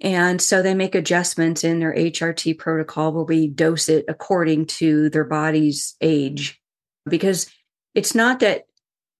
And 0.00 0.40
so 0.40 0.62
they 0.62 0.74
make 0.74 0.94
adjustments 0.94 1.64
in 1.64 1.80
their 1.80 1.94
HRT 1.94 2.56
protocol 2.58 3.12
where 3.12 3.24
we 3.24 3.48
dose 3.48 3.88
it 3.88 4.04
according 4.06 4.66
to 4.66 5.10
their 5.10 5.24
body's 5.24 5.96
age. 6.00 6.60
Because 7.06 7.50
it's 7.94 8.14
not 8.14 8.40
that 8.40 8.66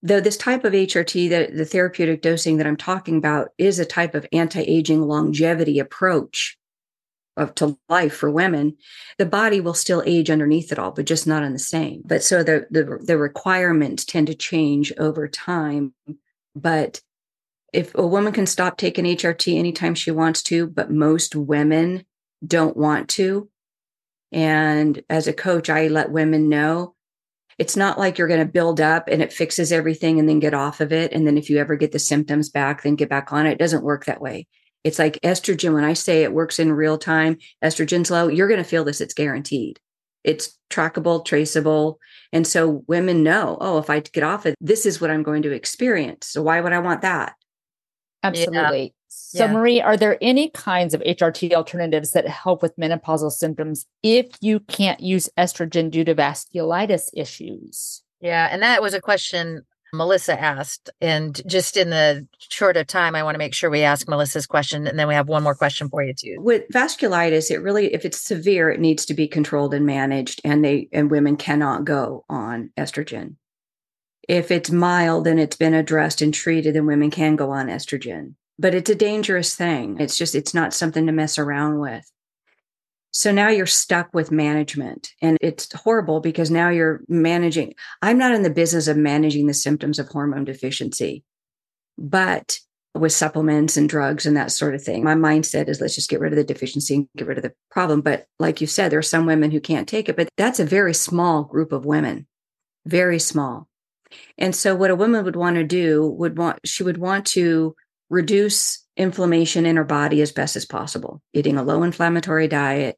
though 0.01 0.19
this 0.19 0.37
type 0.37 0.63
of 0.63 0.73
HRT, 0.73 1.29
that 1.29 1.55
the 1.55 1.65
therapeutic 1.65 2.21
dosing 2.21 2.57
that 2.57 2.67
I'm 2.67 2.77
talking 2.77 3.17
about, 3.17 3.49
is 3.57 3.79
a 3.79 3.85
type 3.85 4.15
of 4.15 4.25
anti-aging 4.31 5.01
longevity 5.01 5.79
approach 5.79 6.57
of 7.37 7.55
to 7.55 7.77
life 7.87 8.13
for 8.13 8.29
women, 8.29 8.77
the 9.17 9.25
body 9.25 9.61
will 9.61 9.73
still 9.73 10.03
age 10.05 10.29
underneath 10.29 10.71
it 10.71 10.79
all, 10.79 10.91
but 10.91 11.05
just 11.05 11.25
not 11.25 11.43
in 11.43 11.53
the 11.53 11.59
same. 11.59 12.01
But 12.05 12.23
so 12.23 12.43
the 12.43 12.67
the, 12.69 12.99
the 13.01 13.17
requirements 13.17 14.05
tend 14.05 14.27
to 14.27 14.35
change 14.35 14.91
over 14.97 15.27
time. 15.27 15.93
But 16.55 17.01
if 17.71 17.95
a 17.95 18.05
woman 18.05 18.33
can 18.33 18.45
stop 18.45 18.77
taking 18.77 19.05
HRT 19.05 19.57
anytime 19.57 19.95
she 19.95 20.11
wants 20.11 20.43
to, 20.43 20.67
but 20.67 20.91
most 20.91 21.35
women 21.35 22.05
don't 22.45 22.75
want 22.75 23.07
to. 23.09 23.49
And 24.31 25.01
as 25.09 25.27
a 25.27 25.33
coach, 25.33 25.69
I 25.69 25.87
let 25.87 26.11
women 26.11 26.49
know 26.49 26.95
it's 27.61 27.77
not 27.77 27.99
like 27.99 28.17
you're 28.17 28.27
going 28.27 28.39
to 28.39 28.51
build 28.51 28.81
up 28.81 29.07
and 29.07 29.21
it 29.21 29.31
fixes 29.31 29.71
everything 29.71 30.19
and 30.19 30.27
then 30.27 30.39
get 30.39 30.55
off 30.55 30.81
of 30.81 30.91
it. 30.91 31.13
And 31.13 31.27
then 31.27 31.37
if 31.37 31.47
you 31.47 31.59
ever 31.59 31.75
get 31.75 31.91
the 31.91 31.99
symptoms 31.99 32.49
back, 32.49 32.81
then 32.81 32.95
get 32.95 33.07
back 33.07 33.31
on 33.31 33.45
it. 33.45 33.51
It 33.51 33.59
doesn't 33.59 33.83
work 33.83 34.05
that 34.05 34.19
way. 34.19 34.47
It's 34.83 34.97
like 34.97 35.21
estrogen. 35.21 35.75
When 35.75 35.83
I 35.83 35.93
say 35.93 36.23
it 36.23 36.33
works 36.33 36.57
in 36.57 36.73
real 36.73 36.97
time, 36.97 37.37
estrogen's 37.63 38.09
low, 38.09 38.29
you're 38.29 38.47
going 38.47 38.57
to 38.57 38.67
feel 38.67 38.83
this. 38.83 38.99
It's 38.99 39.13
guaranteed. 39.13 39.79
It's 40.23 40.57
trackable, 40.71 41.23
traceable. 41.23 41.99
And 42.33 42.47
so 42.47 42.83
women 42.87 43.21
know, 43.21 43.59
oh, 43.61 43.77
if 43.77 43.91
I 43.91 43.99
get 43.99 44.23
off 44.23 44.47
it, 44.47 44.55
this 44.59 44.87
is 44.87 44.99
what 44.99 45.11
I'm 45.11 45.21
going 45.21 45.43
to 45.43 45.51
experience. 45.51 46.25
So 46.25 46.41
why 46.41 46.61
would 46.61 46.73
I 46.73 46.79
want 46.79 47.03
that? 47.03 47.35
Absolutely. 48.23 48.95
So, 49.33 49.45
yeah. 49.45 49.53
Marie, 49.53 49.79
are 49.79 49.95
there 49.95 50.17
any 50.19 50.49
kinds 50.49 50.93
of 50.93 50.99
HRT 51.01 51.53
alternatives 51.53 52.11
that 52.11 52.27
help 52.27 52.61
with 52.61 52.75
menopausal 52.75 53.31
symptoms 53.31 53.85
if 54.03 54.27
you 54.41 54.59
can't 54.59 54.99
use 54.99 55.29
estrogen 55.37 55.89
due 55.89 56.03
to 56.03 56.13
vasculitis 56.13 57.07
issues? 57.13 58.03
Yeah. 58.19 58.49
And 58.51 58.61
that 58.61 58.81
was 58.81 58.93
a 58.93 58.99
question 58.99 59.61
Melissa 59.93 60.37
asked. 60.37 60.89
And 60.99 61.41
just 61.47 61.77
in 61.77 61.91
the 61.91 62.27
short 62.39 62.75
of 62.75 62.87
time, 62.87 63.15
I 63.15 63.23
want 63.23 63.35
to 63.35 63.39
make 63.39 63.53
sure 63.53 63.69
we 63.69 63.83
ask 63.83 64.05
Melissa's 64.05 64.47
question. 64.47 64.85
And 64.85 64.99
then 64.99 65.07
we 65.07 65.13
have 65.13 65.29
one 65.29 65.43
more 65.43 65.55
question 65.55 65.87
for 65.87 66.03
you, 66.03 66.13
too. 66.13 66.35
With 66.39 66.67
vasculitis, 66.67 67.49
it 67.51 67.59
really, 67.59 67.93
if 67.93 68.03
it's 68.03 68.19
severe, 68.19 68.69
it 68.69 68.81
needs 68.81 69.05
to 69.05 69.13
be 69.13 69.29
controlled 69.29 69.73
and 69.73 69.85
managed. 69.85 70.41
And 70.43 70.61
they, 70.61 70.89
and 70.91 71.09
women 71.09 71.37
cannot 71.37 71.85
go 71.85 72.25
on 72.27 72.71
estrogen. 72.77 73.35
If 74.27 74.51
it's 74.51 74.69
mild 74.69 75.25
and 75.25 75.39
it's 75.39 75.55
been 75.55 75.73
addressed 75.73 76.21
and 76.21 76.33
treated, 76.33 76.75
then 76.75 76.85
women 76.85 77.11
can 77.11 77.37
go 77.37 77.51
on 77.51 77.67
estrogen 77.67 78.35
but 78.59 78.75
it's 78.75 78.89
a 78.89 78.95
dangerous 78.95 79.55
thing. 79.55 79.97
It's 79.99 80.17
just, 80.17 80.35
it's 80.35 80.53
not 80.53 80.73
something 80.73 81.05
to 81.05 81.11
mess 81.11 81.37
around 81.37 81.79
with. 81.79 82.09
So 83.11 83.31
now 83.31 83.49
you're 83.49 83.65
stuck 83.65 84.13
with 84.13 84.31
management 84.31 85.11
and 85.21 85.37
it's 85.41 85.71
horrible 85.73 86.21
because 86.21 86.49
now 86.49 86.69
you're 86.69 87.01
managing. 87.09 87.73
I'm 88.01 88.17
not 88.17 88.33
in 88.33 88.43
the 88.43 88.49
business 88.49 88.87
of 88.87 88.95
managing 88.95 89.47
the 89.47 89.53
symptoms 89.53 89.99
of 89.99 90.07
hormone 90.07 90.45
deficiency, 90.45 91.23
but 91.97 92.57
with 92.93 93.13
supplements 93.13 93.77
and 93.77 93.87
drugs 93.87 94.25
and 94.25 94.35
that 94.35 94.51
sort 94.51 94.75
of 94.75 94.83
thing. 94.83 95.03
My 95.03 95.15
mindset 95.15 95.69
is 95.69 95.79
let's 95.79 95.95
just 95.95 96.09
get 96.09 96.19
rid 96.19 96.33
of 96.33 96.37
the 96.37 96.43
deficiency 96.43 96.95
and 96.95 97.07
get 97.15 97.27
rid 97.27 97.37
of 97.37 97.43
the 97.43 97.53
problem. 97.69 98.01
But 98.01 98.25
like 98.39 98.59
you 98.59 98.67
said, 98.67 98.91
there 98.91 98.99
are 98.99 99.03
some 99.03 99.25
women 99.25 99.51
who 99.51 99.61
can't 99.61 99.87
take 99.87 100.09
it, 100.09 100.17
but 100.17 100.29
that's 100.37 100.59
a 100.59 100.65
very 100.65 100.93
small 100.93 101.43
group 101.43 101.71
of 101.71 101.85
women, 101.85 102.27
very 102.85 103.19
small. 103.19 103.67
And 104.37 104.53
so 104.53 104.75
what 104.75 104.91
a 104.91 104.95
woman 104.95 105.23
would 105.23 105.37
want 105.37 105.55
to 105.55 105.63
do 105.63 106.05
would 106.05 106.37
want, 106.37 106.59
she 106.65 106.83
would 106.83 106.97
want 106.97 107.25
to 107.27 107.75
reduce 108.11 108.85
inflammation 108.97 109.65
in 109.65 109.77
her 109.77 109.85
body 109.85 110.21
as 110.21 110.33
best 110.33 110.57
as 110.57 110.65
possible, 110.65 111.21
eating 111.33 111.57
a 111.57 111.63
low 111.63 111.81
inflammatory 111.81 112.47
diet, 112.47 112.97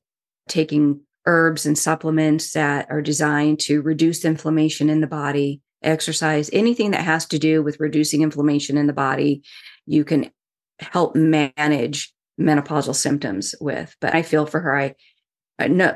taking 0.49 0.99
herbs 1.27 1.67
and 1.67 1.77
supplements 1.77 2.53
that 2.53 2.87
are 2.89 3.01
designed 3.01 3.59
to 3.59 3.81
reduce 3.83 4.25
inflammation 4.25 4.89
in 4.89 5.01
the 5.01 5.07
body, 5.07 5.61
exercise, 5.83 6.49
anything 6.51 6.91
that 6.91 7.03
has 7.03 7.27
to 7.27 7.37
do 7.37 7.61
with 7.61 7.79
reducing 7.79 8.23
inflammation 8.23 8.75
in 8.75 8.87
the 8.87 8.93
body, 8.93 9.43
you 9.85 10.03
can 10.03 10.31
help 10.79 11.15
manage 11.15 12.11
menopausal 12.41 12.95
symptoms 12.95 13.53
with. 13.61 13.95
But 14.01 14.15
I 14.15 14.23
feel 14.23 14.47
for 14.47 14.59
her, 14.59 14.75
I, 14.75 14.95
I 15.59 15.67
no, 15.67 15.95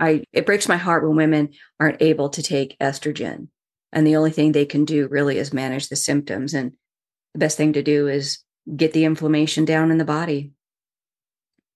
I, 0.00 0.24
it 0.32 0.46
breaks 0.46 0.66
my 0.66 0.78
heart 0.78 1.06
when 1.06 1.14
women 1.14 1.50
aren't 1.78 2.00
able 2.00 2.30
to 2.30 2.42
take 2.42 2.78
estrogen. 2.78 3.48
And 3.92 4.06
the 4.06 4.16
only 4.16 4.30
thing 4.30 4.52
they 4.52 4.64
can 4.64 4.86
do 4.86 5.08
really 5.08 5.36
is 5.36 5.52
manage 5.52 5.88
the 5.88 5.96
symptoms. 5.96 6.54
And 6.54 6.72
the 7.34 7.38
best 7.38 7.56
thing 7.56 7.72
to 7.74 7.82
do 7.82 8.08
is 8.08 8.38
get 8.76 8.92
the 8.92 9.04
inflammation 9.04 9.64
down 9.64 9.90
in 9.90 9.98
the 9.98 10.04
body 10.04 10.52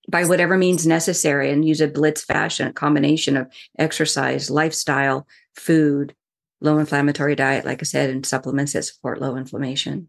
by 0.09 0.25
whatever 0.25 0.57
means 0.57 0.87
necessary 0.87 1.51
and 1.51 1.67
use 1.67 1.81
a 1.81 1.89
blitz 1.89 2.25
fashion, 2.25 2.69
a 2.69 2.73
combination 2.73 3.37
of 3.37 3.47
exercise, 3.79 4.51
lifestyle, 4.51 5.27
food, 5.55 6.15
low 6.61 6.79
inflammatory 6.79 7.35
diet, 7.35 7.65
like 7.65 7.83
I 7.83 7.85
said, 7.85 8.11
and 8.11 8.25
supplements 8.25 8.73
that 8.73 8.85
support 8.85 9.21
low 9.21 9.37
inflammation. 9.37 10.09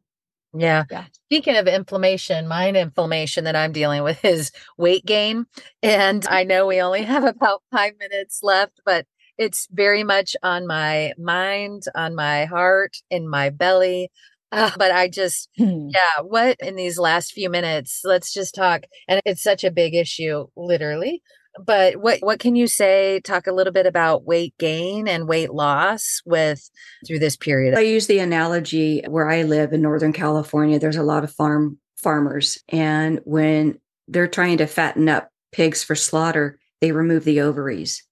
Yeah. 0.53 0.85
yeah. 0.89 1.05
Speaking 1.25 1.57
of 1.57 1.67
inflammation, 1.67 2.47
my 2.47 2.69
inflammation 2.69 3.43
that 3.43 3.55
I'm 3.55 3.71
dealing 3.71 4.03
with 4.03 4.23
is 4.23 4.51
weight 4.77 5.05
gain. 5.05 5.45
And 5.83 6.25
I 6.27 6.43
know 6.43 6.65
we 6.65 6.81
only 6.81 7.03
have 7.03 7.23
about 7.23 7.61
five 7.71 7.93
minutes 7.99 8.39
left, 8.41 8.79
but 8.85 9.05
it's 9.37 9.67
very 9.71 10.03
much 10.03 10.35
on 10.43 10.65
my 10.65 11.13
mind, 11.17 11.83
on 11.93 12.15
my 12.15 12.45
heart, 12.45 12.97
in 13.09 13.27
my 13.27 13.49
belly. 13.49 14.11
Uh, 14.55 14.71
but 14.77 14.91
I 14.91 15.07
just, 15.07 15.49
hmm. 15.57 15.89
yeah, 15.89 16.21
what 16.23 16.57
in 16.59 16.75
these 16.75 16.97
last 16.97 17.33
few 17.33 17.49
minutes, 17.49 18.01
let's 18.03 18.33
just 18.33 18.55
talk. 18.55 18.83
And 19.07 19.21
it's 19.25 19.43
such 19.43 19.63
a 19.63 19.71
big 19.71 19.93
issue, 19.93 20.47
literally 20.55 21.21
but 21.63 21.97
what 21.97 22.19
what 22.21 22.39
can 22.39 22.55
you 22.55 22.67
say 22.67 23.19
talk 23.21 23.47
a 23.47 23.51
little 23.51 23.73
bit 23.73 23.85
about 23.85 24.25
weight 24.25 24.53
gain 24.57 25.07
and 25.07 25.27
weight 25.27 25.51
loss 25.51 26.21
with 26.25 26.69
through 27.05 27.19
this 27.19 27.35
period 27.35 27.77
i 27.77 27.81
use 27.81 28.07
the 28.07 28.19
analogy 28.19 29.03
where 29.07 29.29
i 29.29 29.43
live 29.43 29.73
in 29.73 29.81
northern 29.81 30.13
california 30.13 30.79
there's 30.79 30.95
a 30.95 31.03
lot 31.03 31.23
of 31.23 31.31
farm 31.31 31.77
farmers 31.95 32.57
and 32.69 33.19
when 33.23 33.79
they're 34.07 34.27
trying 34.27 34.57
to 34.57 34.67
fatten 34.67 35.07
up 35.07 35.29
pigs 35.51 35.83
for 35.83 35.95
slaughter 35.95 36.59
they 36.81 36.91
remove 36.91 37.23
the 37.23 37.41
ovaries 37.41 38.03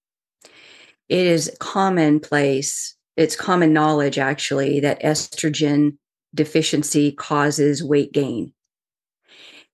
it 1.10 1.26
is 1.26 1.52
commonplace 1.60 2.96
it's 3.18 3.36
common 3.36 3.74
knowledge 3.74 4.18
actually 4.18 4.80
that 4.80 5.02
estrogen 5.02 5.98
deficiency 6.34 7.12
causes 7.12 7.84
weight 7.84 8.14
gain 8.14 8.54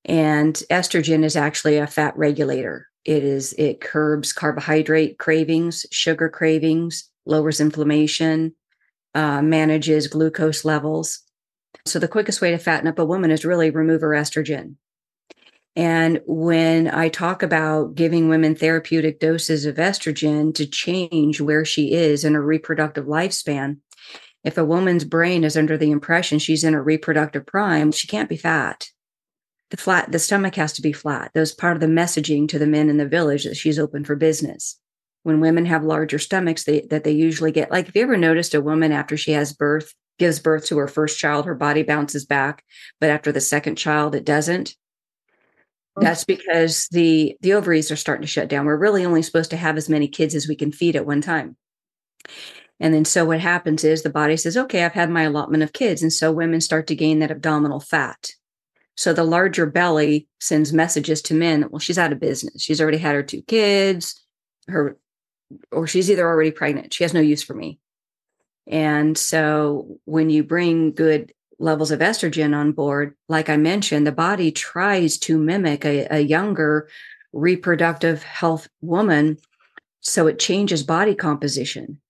and 0.05 0.55
estrogen 0.69 1.23
is 1.23 1.35
actually 1.35 1.77
a 1.77 1.87
fat 1.87 2.17
regulator 2.17 2.89
it 3.05 3.23
is 3.23 3.53
it 3.53 3.81
curbs 3.81 4.33
carbohydrate 4.33 5.17
cravings, 5.17 5.85
sugar 5.91 6.29
cravings, 6.29 7.09
lowers 7.25 7.59
inflammation, 7.59 8.53
uh, 9.15 9.41
manages 9.41 10.07
glucose 10.07 10.65
levels. 10.65 11.21
So 11.85 11.99
the 11.99 12.07
quickest 12.07 12.41
way 12.41 12.51
to 12.51 12.57
fatten 12.57 12.87
up 12.87 12.99
a 12.99 13.05
woman 13.05 13.31
is 13.31 13.45
really 13.45 13.69
remove 13.69 14.01
her 14.01 14.09
estrogen. 14.09 14.75
And 15.75 16.21
when 16.25 16.87
I 16.87 17.09
talk 17.09 17.41
about 17.41 17.95
giving 17.95 18.27
women 18.27 18.53
therapeutic 18.53 19.19
doses 19.19 19.65
of 19.65 19.75
estrogen 19.75 20.53
to 20.55 20.65
change 20.65 21.39
where 21.39 21.63
she 21.63 21.93
is 21.93 22.25
in 22.25 22.33
her 22.33 22.41
reproductive 22.41 23.05
lifespan, 23.05 23.77
if 24.43 24.57
a 24.57 24.65
woman's 24.65 25.03
brain 25.03 25.43
is 25.43 25.57
under 25.57 25.77
the 25.77 25.91
impression 25.91 26.39
she's 26.39 26.63
in 26.63 26.73
a 26.73 26.81
reproductive 26.81 27.45
prime, 27.45 27.91
she 27.91 28.07
can't 28.07 28.29
be 28.29 28.37
fat. 28.37 28.89
The 29.69 29.77
flat 29.77 30.11
the 30.11 30.19
stomach 30.19 30.55
has 30.55 30.73
to 30.73 30.81
be 30.81 30.93
flat. 30.93 31.31
Those 31.33 31.53
part 31.53 31.75
of 31.75 31.81
the 31.81 31.87
messaging 31.87 32.47
to 32.49 32.59
the 32.59 32.67
men 32.67 32.89
in 32.89 32.97
the 32.97 33.07
village 33.07 33.43
that 33.43 33.57
she's 33.57 33.77
open 33.77 34.03
for 34.03 34.15
business. 34.15 34.79
When 35.23 35.41
women 35.41 35.65
have 35.65 35.83
larger 35.83 36.17
stomachs 36.17 36.63
they, 36.63 36.81
that 36.89 37.03
they 37.03 37.11
usually 37.11 37.51
get 37.51 37.69
like 37.69 37.87
have 37.87 37.95
you 37.95 38.01
ever 38.01 38.17
noticed 38.17 38.55
a 38.55 38.61
woman 38.61 38.91
after 38.91 39.17
she 39.17 39.31
has 39.33 39.53
birth 39.53 39.93
gives 40.17 40.39
birth 40.39 40.65
to 40.65 40.77
her 40.77 40.87
first 40.87 41.19
child 41.19 41.45
her 41.45 41.55
body 41.55 41.83
bounces 41.83 42.25
back 42.25 42.63
but 42.99 43.09
after 43.09 43.31
the 43.31 43.41
second 43.41 43.75
child 43.75 44.15
it 44.15 44.25
doesn't? 44.25 44.75
Mm. 45.97 46.03
that's 46.03 46.23
because 46.23 46.87
the 46.91 47.35
the 47.41 47.53
ovaries 47.53 47.91
are 47.91 47.97
starting 47.97 48.21
to 48.21 48.27
shut 48.27 48.47
down. 48.47 48.65
We're 48.65 48.77
really 48.77 49.05
only 49.05 49.21
supposed 49.21 49.51
to 49.51 49.57
have 49.57 49.77
as 49.77 49.89
many 49.89 50.07
kids 50.07 50.33
as 50.33 50.47
we 50.47 50.55
can 50.55 50.71
feed 50.71 50.95
at 50.95 51.05
one 51.05 51.21
time 51.21 51.57
and 52.79 52.93
then 52.93 53.05
so 53.05 53.25
what 53.25 53.39
happens 53.39 53.83
is 53.83 54.03
the 54.03 54.09
body 54.09 54.37
says 54.37 54.57
okay 54.57 54.83
i've 54.83 54.93
had 54.93 55.09
my 55.09 55.23
allotment 55.23 55.63
of 55.63 55.73
kids 55.73 56.01
and 56.01 56.13
so 56.13 56.31
women 56.31 56.61
start 56.61 56.87
to 56.87 56.95
gain 56.95 57.19
that 57.19 57.31
abdominal 57.31 57.79
fat 57.79 58.31
so 58.99 59.13
the 59.13 59.23
larger 59.23 59.65
belly 59.65 60.27
sends 60.41 60.73
messages 60.73 61.21
to 61.21 61.33
men 61.33 61.61
that, 61.61 61.71
well, 61.71 61.79
she's 61.79 61.97
out 61.97 62.11
of 62.11 62.19
business. 62.19 62.61
She's 62.61 62.81
already 62.81 62.97
had 62.97 63.15
her 63.15 63.23
two 63.23 63.41
kids, 63.43 64.21
her, 64.67 64.97
or 65.71 65.87
she's 65.87 66.11
either 66.11 66.27
already 66.27 66.51
pregnant. 66.51 66.93
She 66.93 67.05
has 67.05 67.13
no 67.13 67.21
use 67.21 67.41
for 67.41 67.53
me. 67.53 67.79
And 68.67 69.17
so 69.17 69.99
when 70.03 70.29
you 70.29 70.43
bring 70.43 70.91
good 70.91 71.31
levels 71.59 71.91
of 71.91 72.01
estrogen 72.01 72.53
on 72.53 72.73
board, 72.73 73.15
like 73.29 73.49
I 73.49 73.55
mentioned, 73.55 74.05
the 74.05 74.11
body 74.11 74.51
tries 74.51 75.17
to 75.19 75.37
mimic 75.37 75.85
a, 75.85 76.05
a 76.11 76.19
younger 76.19 76.89
reproductive 77.31 78.23
health 78.23 78.67
woman. 78.81 79.37
So 80.01 80.27
it 80.27 80.39
changes 80.39 80.83
body 80.83 81.15
composition 81.15 82.01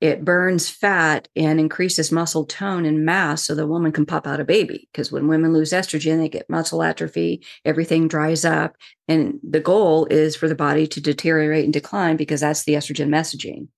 it 0.00 0.24
burns 0.24 0.68
fat 0.68 1.28
and 1.36 1.60
increases 1.60 2.10
muscle 2.10 2.46
tone 2.46 2.86
and 2.86 3.04
mass 3.04 3.44
so 3.44 3.54
the 3.54 3.66
woman 3.66 3.92
can 3.92 4.06
pop 4.06 4.26
out 4.26 4.40
a 4.40 4.44
baby. 4.44 4.88
Because 4.92 5.12
when 5.12 5.28
women 5.28 5.52
lose 5.52 5.72
estrogen, 5.72 6.18
they 6.18 6.28
get 6.30 6.48
muscle 6.48 6.82
atrophy, 6.82 7.44
everything 7.66 8.08
dries 8.08 8.44
up. 8.44 8.76
And 9.08 9.38
the 9.42 9.60
goal 9.60 10.06
is 10.06 10.36
for 10.36 10.48
the 10.48 10.54
body 10.54 10.86
to 10.86 11.00
deteriorate 11.02 11.64
and 11.64 11.72
decline 11.72 12.16
because 12.16 12.40
that's 12.40 12.64
the 12.64 12.74
estrogen 12.74 13.08
messaging. 13.08 13.68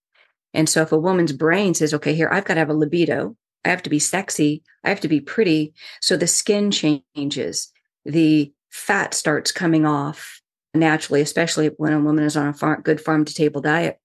And 0.54 0.68
so 0.68 0.82
if 0.82 0.92
a 0.92 0.98
woman's 0.98 1.32
brain 1.32 1.74
says, 1.74 1.92
okay, 1.94 2.14
here, 2.14 2.28
I've 2.30 2.44
got 2.44 2.54
to 2.54 2.60
have 2.60 2.70
a 2.70 2.74
libido, 2.74 3.36
I 3.64 3.70
have 3.70 3.82
to 3.82 3.90
be 3.90 3.98
sexy, 3.98 4.62
I 4.84 4.90
have 4.90 5.00
to 5.00 5.08
be 5.08 5.20
pretty. 5.20 5.74
So 6.00 6.16
the 6.16 6.26
skin 6.26 6.70
changes, 6.70 7.72
the 8.04 8.52
fat 8.70 9.14
starts 9.14 9.50
coming 9.50 9.86
off 9.86 10.40
naturally, 10.74 11.20
especially 11.20 11.68
when 11.78 11.92
a 11.92 12.00
woman 12.00 12.24
is 12.24 12.36
on 12.36 12.48
a 12.48 12.54
far- 12.54 12.80
good 12.80 13.00
farm 13.00 13.24
to 13.24 13.34
table 13.34 13.60
diet 13.60 13.98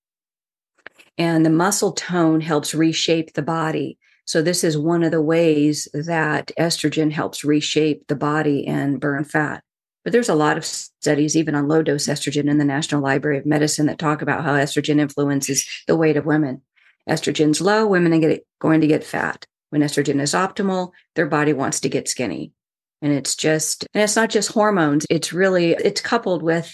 and 1.18 1.46
the 1.46 1.50
muscle 1.50 1.92
tone 1.92 2.42
helps 2.42 2.74
reshape 2.74 3.34
the 3.34 3.42
body. 3.42 3.98
So, 4.26 4.42
this 4.42 4.64
is 4.64 4.78
one 4.78 5.04
of 5.04 5.12
the 5.12 5.22
ways 5.22 5.88
that 5.94 6.52
estrogen 6.60 7.12
helps 7.12 7.44
reshape 7.44 8.08
the 8.08 8.16
body 8.16 8.68
and 8.68 9.00
burn 9.00 9.24
fat. 9.24 9.64
But 10.04 10.14
there's 10.14 10.30
a 10.30 10.36
lot 10.36 10.58
of 10.58 10.66
studies, 10.66 11.36
even 11.36 11.56
on 11.56 11.68
low 11.68 11.82
dose 11.82 12.08
estrogen 12.08 12.50
in 12.50 12.58
the 12.58 12.66
National 12.66 13.02
Library 13.02 13.38
of 13.38 13.46
Medicine, 13.46 13.88
that 13.88 14.00
talk 14.00 14.22
about 14.22 14.44
how 14.44 14.54
estrogen 14.54 15.00
influences 15.00 15.68
the 15.88 15.98
weight 15.98 16.18
of 16.18 16.26
women. 16.26 16.62
Estrogen's 17.10 17.62
low, 17.62 17.86
women 17.86 18.14
are 18.14 18.38
going 18.60 18.82
to 18.82 18.88
get 18.88 19.04
fat. 19.04 19.46
When 19.70 19.82
estrogen 19.82 20.22
is 20.22 20.34
optimal, 20.34 20.92
their 21.16 21.28
body 21.28 21.54
wants 21.54 21.80
to 21.82 21.90
get 21.90 22.08
skinny. 22.08 22.54
And 23.02 23.12
it's 23.12 23.36
just, 23.36 23.86
and 23.94 24.04
it's 24.04 24.16
not 24.16 24.30
just 24.30 24.52
hormones. 24.52 25.06
It's 25.10 25.34
really, 25.34 25.72
it's 25.72 26.02
coupled 26.02 26.42
with 26.42 26.74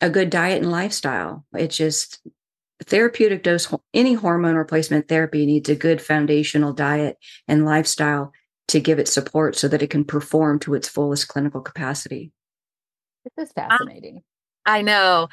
a 0.00 0.10
good 0.10 0.30
diet 0.30 0.62
and 0.62 0.70
lifestyle. 0.70 1.44
It's 1.54 1.76
just 1.76 2.20
therapeutic 2.84 3.42
dose, 3.42 3.72
any 3.94 4.14
hormone 4.14 4.56
replacement 4.56 5.08
therapy 5.08 5.46
needs 5.46 5.68
a 5.68 5.74
good 5.74 6.00
foundational 6.00 6.72
diet 6.72 7.16
and 7.48 7.64
lifestyle 7.64 8.32
to 8.68 8.80
give 8.80 8.98
it 8.98 9.08
support 9.08 9.56
so 9.56 9.68
that 9.68 9.82
it 9.82 9.90
can 9.90 10.04
perform 10.04 10.58
to 10.60 10.74
its 10.74 10.88
fullest 10.88 11.28
clinical 11.28 11.60
capacity. 11.60 12.32
This 13.24 13.48
is 13.48 13.52
fascinating. 13.52 14.22
I 14.64 14.82
know. 14.82 15.28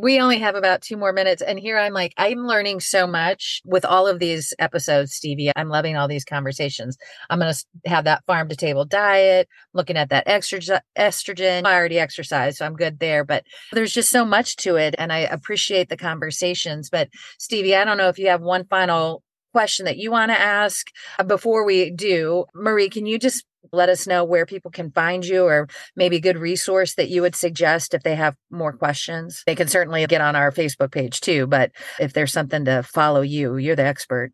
We 0.00 0.20
only 0.20 0.38
have 0.38 0.54
about 0.54 0.82
two 0.82 0.96
more 0.96 1.12
minutes. 1.12 1.42
And 1.42 1.58
here 1.58 1.78
I'm 1.78 1.92
like, 1.92 2.14
I'm 2.16 2.46
learning 2.46 2.80
so 2.80 3.06
much 3.06 3.60
with 3.64 3.84
all 3.84 4.06
of 4.06 4.18
these 4.18 4.54
episodes, 4.58 5.14
Stevie. 5.14 5.52
I'm 5.54 5.68
loving 5.68 5.96
all 5.96 6.08
these 6.08 6.24
conversations. 6.24 6.96
I'm 7.30 7.38
going 7.38 7.52
to 7.52 7.90
have 7.90 8.04
that 8.04 8.24
farm 8.26 8.48
to 8.48 8.56
table 8.56 8.84
diet, 8.84 9.48
looking 9.74 9.96
at 9.96 10.10
that 10.10 10.24
extra 10.26 10.60
estrogen. 10.98 11.66
I 11.66 11.74
already 11.74 11.98
exercise, 11.98 12.58
so 12.58 12.66
I'm 12.66 12.76
good 12.76 12.98
there. 12.98 13.24
But 13.24 13.44
there's 13.72 13.92
just 13.92 14.10
so 14.10 14.24
much 14.24 14.56
to 14.56 14.76
it. 14.76 14.94
And 14.98 15.12
I 15.12 15.20
appreciate 15.20 15.88
the 15.88 15.96
conversations. 15.96 16.90
But 16.90 17.08
Stevie, 17.38 17.76
I 17.76 17.84
don't 17.84 17.98
know 17.98 18.08
if 18.08 18.18
you 18.18 18.28
have 18.28 18.42
one 18.42 18.66
final 18.66 19.22
question 19.52 19.84
that 19.84 19.98
you 19.98 20.10
want 20.10 20.30
to 20.30 20.40
ask 20.40 20.86
uh, 21.18 21.24
before 21.24 21.64
we 21.64 21.90
do. 21.90 22.46
Marie, 22.54 22.88
can 22.88 23.06
you 23.06 23.18
just 23.18 23.44
let 23.72 23.88
us 23.88 24.06
know 24.06 24.24
where 24.24 24.46
people 24.46 24.70
can 24.70 24.90
find 24.90 25.24
you 25.24 25.44
or 25.44 25.68
maybe 25.94 26.16
a 26.16 26.20
good 26.20 26.38
resource 26.38 26.94
that 26.94 27.08
you 27.08 27.22
would 27.22 27.36
suggest 27.36 27.94
if 27.94 28.02
they 28.02 28.14
have 28.14 28.34
more 28.50 28.72
questions. 28.72 29.42
They 29.46 29.54
can 29.54 29.68
certainly 29.68 30.06
get 30.06 30.20
on 30.20 30.34
our 30.34 30.50
Facebook 30.50 30.92
page 30.92 31.20
too, 31.20 31.46
but 31.46 31.70
if 32.00 32.12
there's 32.12 32.32
something 32.32 32.64
to 32.64 32.82
follow 32.82 33.20
you, 33.20 33.56
you're 33.56 33.76
the 33.76 33.84
expert. 33.84 34.32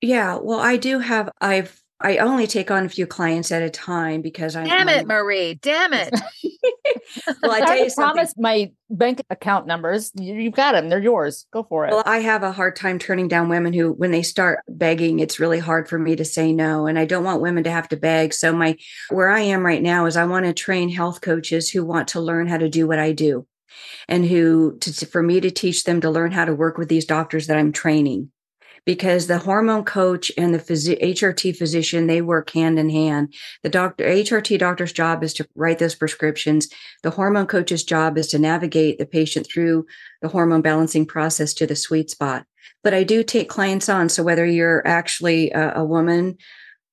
Yeah, 0.00 0.38
well, 0.40 0.60
I 0.60 0.76
do 0.76 1.00
have, 1.00 1.30
I've, 1.40 1.82
I 2.00 2.18
only 2.18 2.46
take 2.46 2.70
on 2.70 2.84
a 2.84 2.88
few 2.88 3.06
clients 3.06 3.50
at 3.50 3.62
a 3.62 3.70
time 3.70 4.22
because 4.22 4.54
I. 4.54 4.64
Damn 4.64 4.88
it, 4.88 5.06
Marie! 5.06 5.54
Damn 5.54 5.92
it! 5.92 6.14
well, 7.42 7.50
I 7.50 7.60
tell 7.60 7.76
you 7.76 7.90
something. 7.90 8.14
promise 8.14 8.34
my 8.38 8.70
bank 8.88 9.20
account 9.30 9.66
numbers. 9.66 10.12
You, 10.14 10.44
have 10.44 10.54
got 10.54 10.72
them; 10.72 10.90
they're 10.90 11.00
yours. 11.00 11.46
Go 11.52 11.64
for 11.64 11.86
it. 11.86 11.90
Well, 11.90 12.04
I 12.06 12.18
have 12.18 12.44
a 12.44 12.52
hard 12.52 12.76
time 12.76 13.00
turning 13.00 13.26
down 13.26 13.48
women 13.48 13.72
who, 13.72 13.92
when 13.92 14.12
they 14.12 14.22
start 14.22 14.60
begging, 14.68 15.18
it's 15.18 15.40
really 15.40 15.58
hard 15.58 15.88
for 15.88 15.98
me 15.98 16.14
to 16.14 16.24
say 16.24 16.52
no, 16.52 16.86
and 16.86 17.00
I 17.00 17.04
don't 17.04 17.24
want 17.24 17.42
women 17.42 17.64
to 17.64 17.70
have 17.70 17.88
to 17.88 17.96
beg. 17.96 18.32
So 18.32 18.52
my, 18.52 18.76
where 19.10 19.30
I 19.30 19.40
am 19.40 19.66
right 19.66 19.82
now 19.82 20.06
is 20.06 20.16
I 20.16 20.24
want 20.24 20.46
to 20.46 20.52
train 20.52 20.90
health 20.90 21.20
coaches 21.20 21.68
who 21.68 21.84
want 21.84 22.08
to 22.08 22.20
learn 22.20 22.46
how 22.46 22.58
to 22.58 22.68
do 22.68 22.86
what 22.86 23.00
I 23.00 23.10
do, 23.10 23.44
and 24.06 24.24
who 24.24 24.78
to, 24.82 25.06
for 25.06 25.22
me 25.22 25.40
to 25.40 25.50
teach 25.50 25.82
them 25.82 26.00
to 26.02 26.10
learn 26.10 26.30
how 26.30 26.44
to 26.44 26.54
work 26.54 26.78
with 26.78 26.88
these 26.88 27.06
doctors 27.06 27.48
that 27.48 27.58
I'm 27.58 27.72
training 27.72 28.30
because 28.88 29.26
the 29.26 29.36
hormone 29.36 29.84
coach 29.84 30.32
and 30.38 30.54
the 30.54 30.58
phys- 30.58 30.98
HRT 31.02 31.54
physician 31.54 32.06
they 32.06 32.22
work 32.22 32.48
hand 32.48 32.78
in 32.78 32.88
hand. 32.88 33.34
The 33.62 33.68
doctor 33.68 34.02
HRT 34.02 34.58
doctor's 34.58 34.94
job 34.94 35.22
is 35.22 35.34
to 35.34 35.46
write 35.54 35.78
those 35.78 35.94
prescriptions. 35.94 36.70
The 37.02 37.10
hormone 37.10 37.48
coach's 37.48 37.84
job 37.84 38.16
is 38.16 38.28
to 38.28 38.38
navigate 38.38 38.98
the 38.98 39.04
patient 39.04 39.46
through 39.46 39.84
the 40.22 40.28
hormone 40.28 40.62
balancing 40.62 41.04
process 41.04 41.52
to 41.54 41.66
the 41.66 41.76
sweet 41.76 42.08
spot. 42.08 42.46
But 42.82 42.94
I 42.94 43.04
do 43.04 43.22
take 43.22 43.50
clients 43.50 43.90
on. 43.90 44.08
So 44.08 44.22
whether 44.22 44.46
you're 44.46 44.80
actually 44.88 45.50
a, 45.50 45.80
a 45.80 45.84
woman 45.84 46.38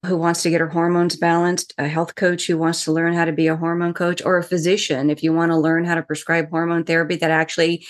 who 0.06 0.18
wants 0.18 0.44
to 0.44 0.50
get 0.50 0.60
her 0.60 0.68
hormones 0.68 1.16
balanced, 1.16 1.74
a 1.78 1.88
health 1.88 2.16
coach 2.16 2.46
who 2.46 2.58
wants 2.58 2.84
to 2.84 2.92
learn 2.92 3.14
how 3.14 3.24
to 3.24 3.32
be 3.32 3.48
a 3.48 3.56
hormone 3.56 3.94
coach, 3.94 4.22
or 4.22 4.38
a 4.38 4.44
physician 4.44 5.10
if 5.10 5.24
you 5.24 5.32
want 5.32 5.54
to 5.54 5.58
learn 5.58 5.86
how 5.86 5.96
to 5.96 6.04
prescribe 6.04 6.50
hormone 6.50 6.84
therapy 6.84 7.16
that 7.16 7.32
actually 7.32 7.86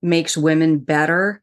makes 0.00 0.36
women 0.36 0.78
better 0.78 1.42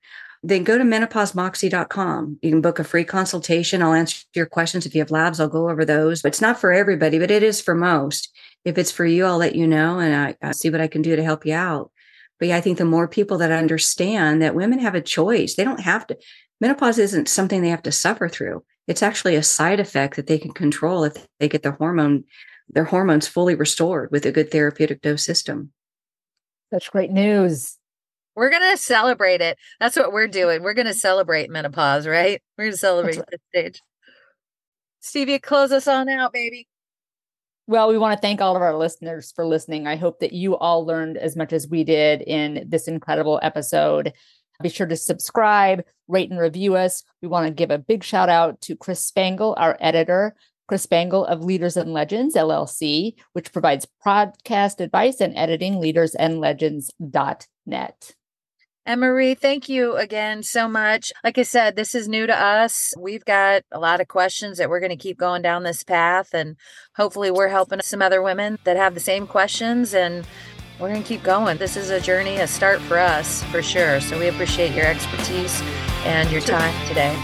then 0.49 0.63
go 0.63 0.77
to 0.77 0.84
menopausemoxie.com. 0.84 2.39
You 2.41 2.49
can 2.51 2.62
book 2.62 2.77
a 2.77 2.84
free 2.84 3.03
consultation. 3.03 3.81
I'll 3.81 3.93
answer 3.93 4.23
your 4.36 4.45
questions. 4.45 4.86
If 4.86 4.93
you 4.93 5.01
have 5.01 5.12
labs, 5.12 5.39
I'll 5.39 5.47
go 5.47 5.69
over 5.69 5.84
those. 5.84 6.21
But 6.21 6.29
it's 6.29 6.41
not 6.41 6.60
for 6.60 6.71
everybody, 6.71 7.17
but 7.17 7.31
it 7.31 7.41
is 7.41 7.62
for 7.62 7.73
most. 7.73 8.29
If 8.63 8.77
it's 8.77 8.91
for 8.91 9.05
you, 9.05 9.25
I'll 9.25 9.38
let 9.38 9.55
you 9.55 9.65
know 9.65 9.99
and 9.99 10.15
I, 10.15 10.47
I 10.47 10.51
see 10.51 10.69
what 10.69 10.81
I 10.81 10.88
can 10.88 11.01
do 11.01 11.15
to 11.15 11.23
help 11.23 11.45
you 11.45 11.53
out. 11.53 11.91
But 12.39 12.49
yeah, 12.49 12.58
I 12.58 12.62
think 12.62 12.77
the 12.77 12.86
more 12.86 13.08
people 13.08 13.38
that 13.39 13.51
understand 13.51 14.41
that 14.41 14.55
women 14.55 14.79
have 14.79 14.95
a 14.95 15.01
choice, 15.01 15.55
they 15.55 15.63
don't 15.63 15.79
have 15.79 16.05
to, 16.08 16.17
menopause 16.62 16.99
isn't 16.99 17.29
something 17.29 17.62
they 17.62 17.69
have 17.69 17.84
to 17.84 17.91
suffer 17.91 18.29
through. 18.29 18.63
It's 18.88 19.03
actually 19.03 19.36
a 19.36 19.43
side 19.43 19.79
effect 19.79 20.15
that 20.15 20.27
they 20.27 20.38
can 20.38 20.51
control 20.51 21.03
if 21.05 21.25
they 21.39 21.49
get 21.49 21.63
their 21.63 21.71
hormone, 21.71 22.23
their 22.69 22.84
hormones 22.84 23.27
fully 23.27 23.55
restored 23.55 24.12
with 24.12 24.25
a 24.25 24.31
good 24.31 24.51
therapeutic 24.51 25.01
dose 25.01 25.23
system. 25.23 25.71
Such 26.71 26.91
great 26.91 27.12
news. 27.12 27.77
We're 28.36 28.50
going 28.50 28.71
to 28.71 28.78
celebrate 28.78 29.41
it. 29.41 29.58
That's 29.80 29.95
what 29.95 30.12
we're 30.12 30.28
doing. 30.28 30.63
We're 30.63 30.74
going 30.74 30.88
to 30.88 30.93
celebrate 30.93 31.50
menopause, 31.50 32.08
right? 32.08 32.41
We're 32.58 32.65
going 32.65 32.74
to 32.74 32.78
celebrate 32.78 33.17
right. 33.17 33.26
this 33.32 33.41
stage. 33.54 33.82
Stevie, 35.00 35.39
close 35.39 35.71
us 35.71 35.88
on 35.88 36.10
out, 36.10 36.34
baby. 36.34 36.67
Well, 37.67 37.88
we 37.88 37.98
want 37.98 38.15
to 38.15 38.21
thank 38.21 38.41
all 38.41 38.56
of 38.56 38.62
our 38.62 38.78
listeners 38.78 39.32
for 39.36 39.45
listening. 39.45 39.88
I 39.88 39.95
hope 39.95 40.19
that 40.19 40.34
you 40.34 40.56
all 40.56 40.86
learned 40.86 41.17
as 41.17 41.36
much 41.36 41.52
as 41.52 41.67
we 41.67 41.84
did 41.84 42.21
in 42.21 42.65
this 42.67 42.88
incredible 42.88 43.39
episode. 43.41 44.13
Be 44.62 44.69
sure 44.69 44.88
to 44.88 44.95
subscribe, 44.95 45.84
rate, 46.08 46.30
and 46.30 46.39
review 46.39 46.76
us. 46.76 47.04
We 47.21 47.28
want 47.28 47.48
to 47.48 47.54
give 47.54 47.71
a 47.71 47.78
big 47.78 48.04
shout 48.04 48.30
out 48.30 48.62
to 48.62 48.76
Chris 48.76 49.04
Spangle, 49.04 49.56
our 49.58 49.78
editor, 49.80 50.36
Chris 50.67 50.84
Spangle 50.84 51.26
of 51.26 51.43
Leaders 51.43 51.78
and 51.78 51.93
Legends 51.93 52.36
LLC, 52.36 53.15
which 53.34 53.52
provides 53.52 53.88
podcast 54.06 54.80
advice 54.80 55.19
and 55.21 55.36
editing, 55.36 55.76
leadersandlegends.net. 55.76 58.15
And 58.88 59.02
Marie, 59.02 59.34
thank 59.34 59.67
you 59.67 59.95
again 59.95 60.43
so 60.43 60.67
much. 60.67 61.12
Like 61.24 61.39
I 61.39 61.41
said, 61.41 61.76
this 61.76 61.95
is 61.95 62.08
new 62.08 62.28
to 62.28 62.39
us. 62.39 62.93
We've 63.00 63.26
got 63.26 63.63
a 63.71 63.80
lot 63.80 64.00
of 64.00 64.08
questions 64.08 64.60
that 64.60 64.69
we're 64.69 64.80
going 64.80 64.91
to 64.91 64.95
keep 64.95 65.17
going 65.17 65.41
down 65.41 65.63
this 65.63 65.84
path. 65.84 66.36
And 66.36 66.56
hopefully, 66.95 67.32
we're 67.32 67.48
helping 67.48 67.82
some 67.82 68.04
other 68.04 68.21
women 68.21 68.60
that 68.63 68.78
have 68.78 68.93
the 68.93 69.00
same 69.00 69.26
questions. 69.26 69.95
And 69.95 70.28
we're 70.80 70.89
going 70.89 71.02
to 71.02 71.08
keep 71.08 71.24
going. 71.24 71.58
This 71.58 71.78
is 71.78 71.89
a 71.89 72.00
journey, 72.00 72.36
a 72.36 72.45
start 72.45 72.80
for 72.82 73.00
us 73.00 73.41
for 73.45 73.63
sure. 73.63 74.00
So 74.02 74.19
we 74.19 74.28
appreciate 74.28 74.76
your 74.76 74.86
expertise 74.86 75.63
and 76.04 76.30
your 76.30 76.41
time 76.41 76.88
today. 76.88 77.15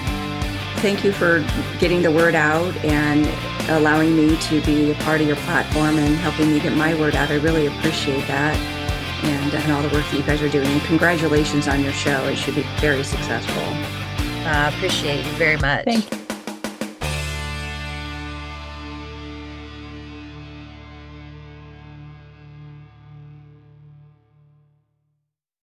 Thank 0.78 1.04
you 1.04 1.12
for 1.12 1.45
getting 1.78 2.02
the 2.02 2.10
word 2.10 2.34
out 2.34 2.76
and 2.78 3.28
allowing 3.69 4.17
me 4.17 4.36
to 4.36 4.62
be 4.62 4.89
a 4.89 4.95
part 4.95 5.21
of 5.21 5.28
your 5.28 5.36
platform 5.36 6.00
and 6.00 6.15
helping 6.15 6.52
me 6.52 6.60
get 6.60 6.76
my 6.76 6.95
word 6.95 7.15
out. 7.15 7.30
I 7.30 7.36
really 7.36 7.67
appreciate 7.67 8.26
that 8.28 8.80
and, 9.23 9.53
and 9.53 9.71
all 9.71 9.81
the 9.81 9.89
work 9.89 10.05
that 10.10 10.17
you 10.17 10.23
guys 10.23 10.41
are 10.41 10.49
doing. 10.49 10.67
And 10.67 10.81
congratulations 10.84 11.67
on 11.67 11.84
your 11.84 11.93
show. 11.93 12.25
It 12.25 12.38
should 12.38 12.55
be 12.55 12.65
very 12.79 13.03
successful. 13.03 13.63
I 14.43 14.65
uh, 14.65 14.75
appreciate 14.75 15.25
you 15.25 15.31
very 15.34 15.57
much. 15.57 15.86
Thank 15.86 16.12
you. 16.12 16.30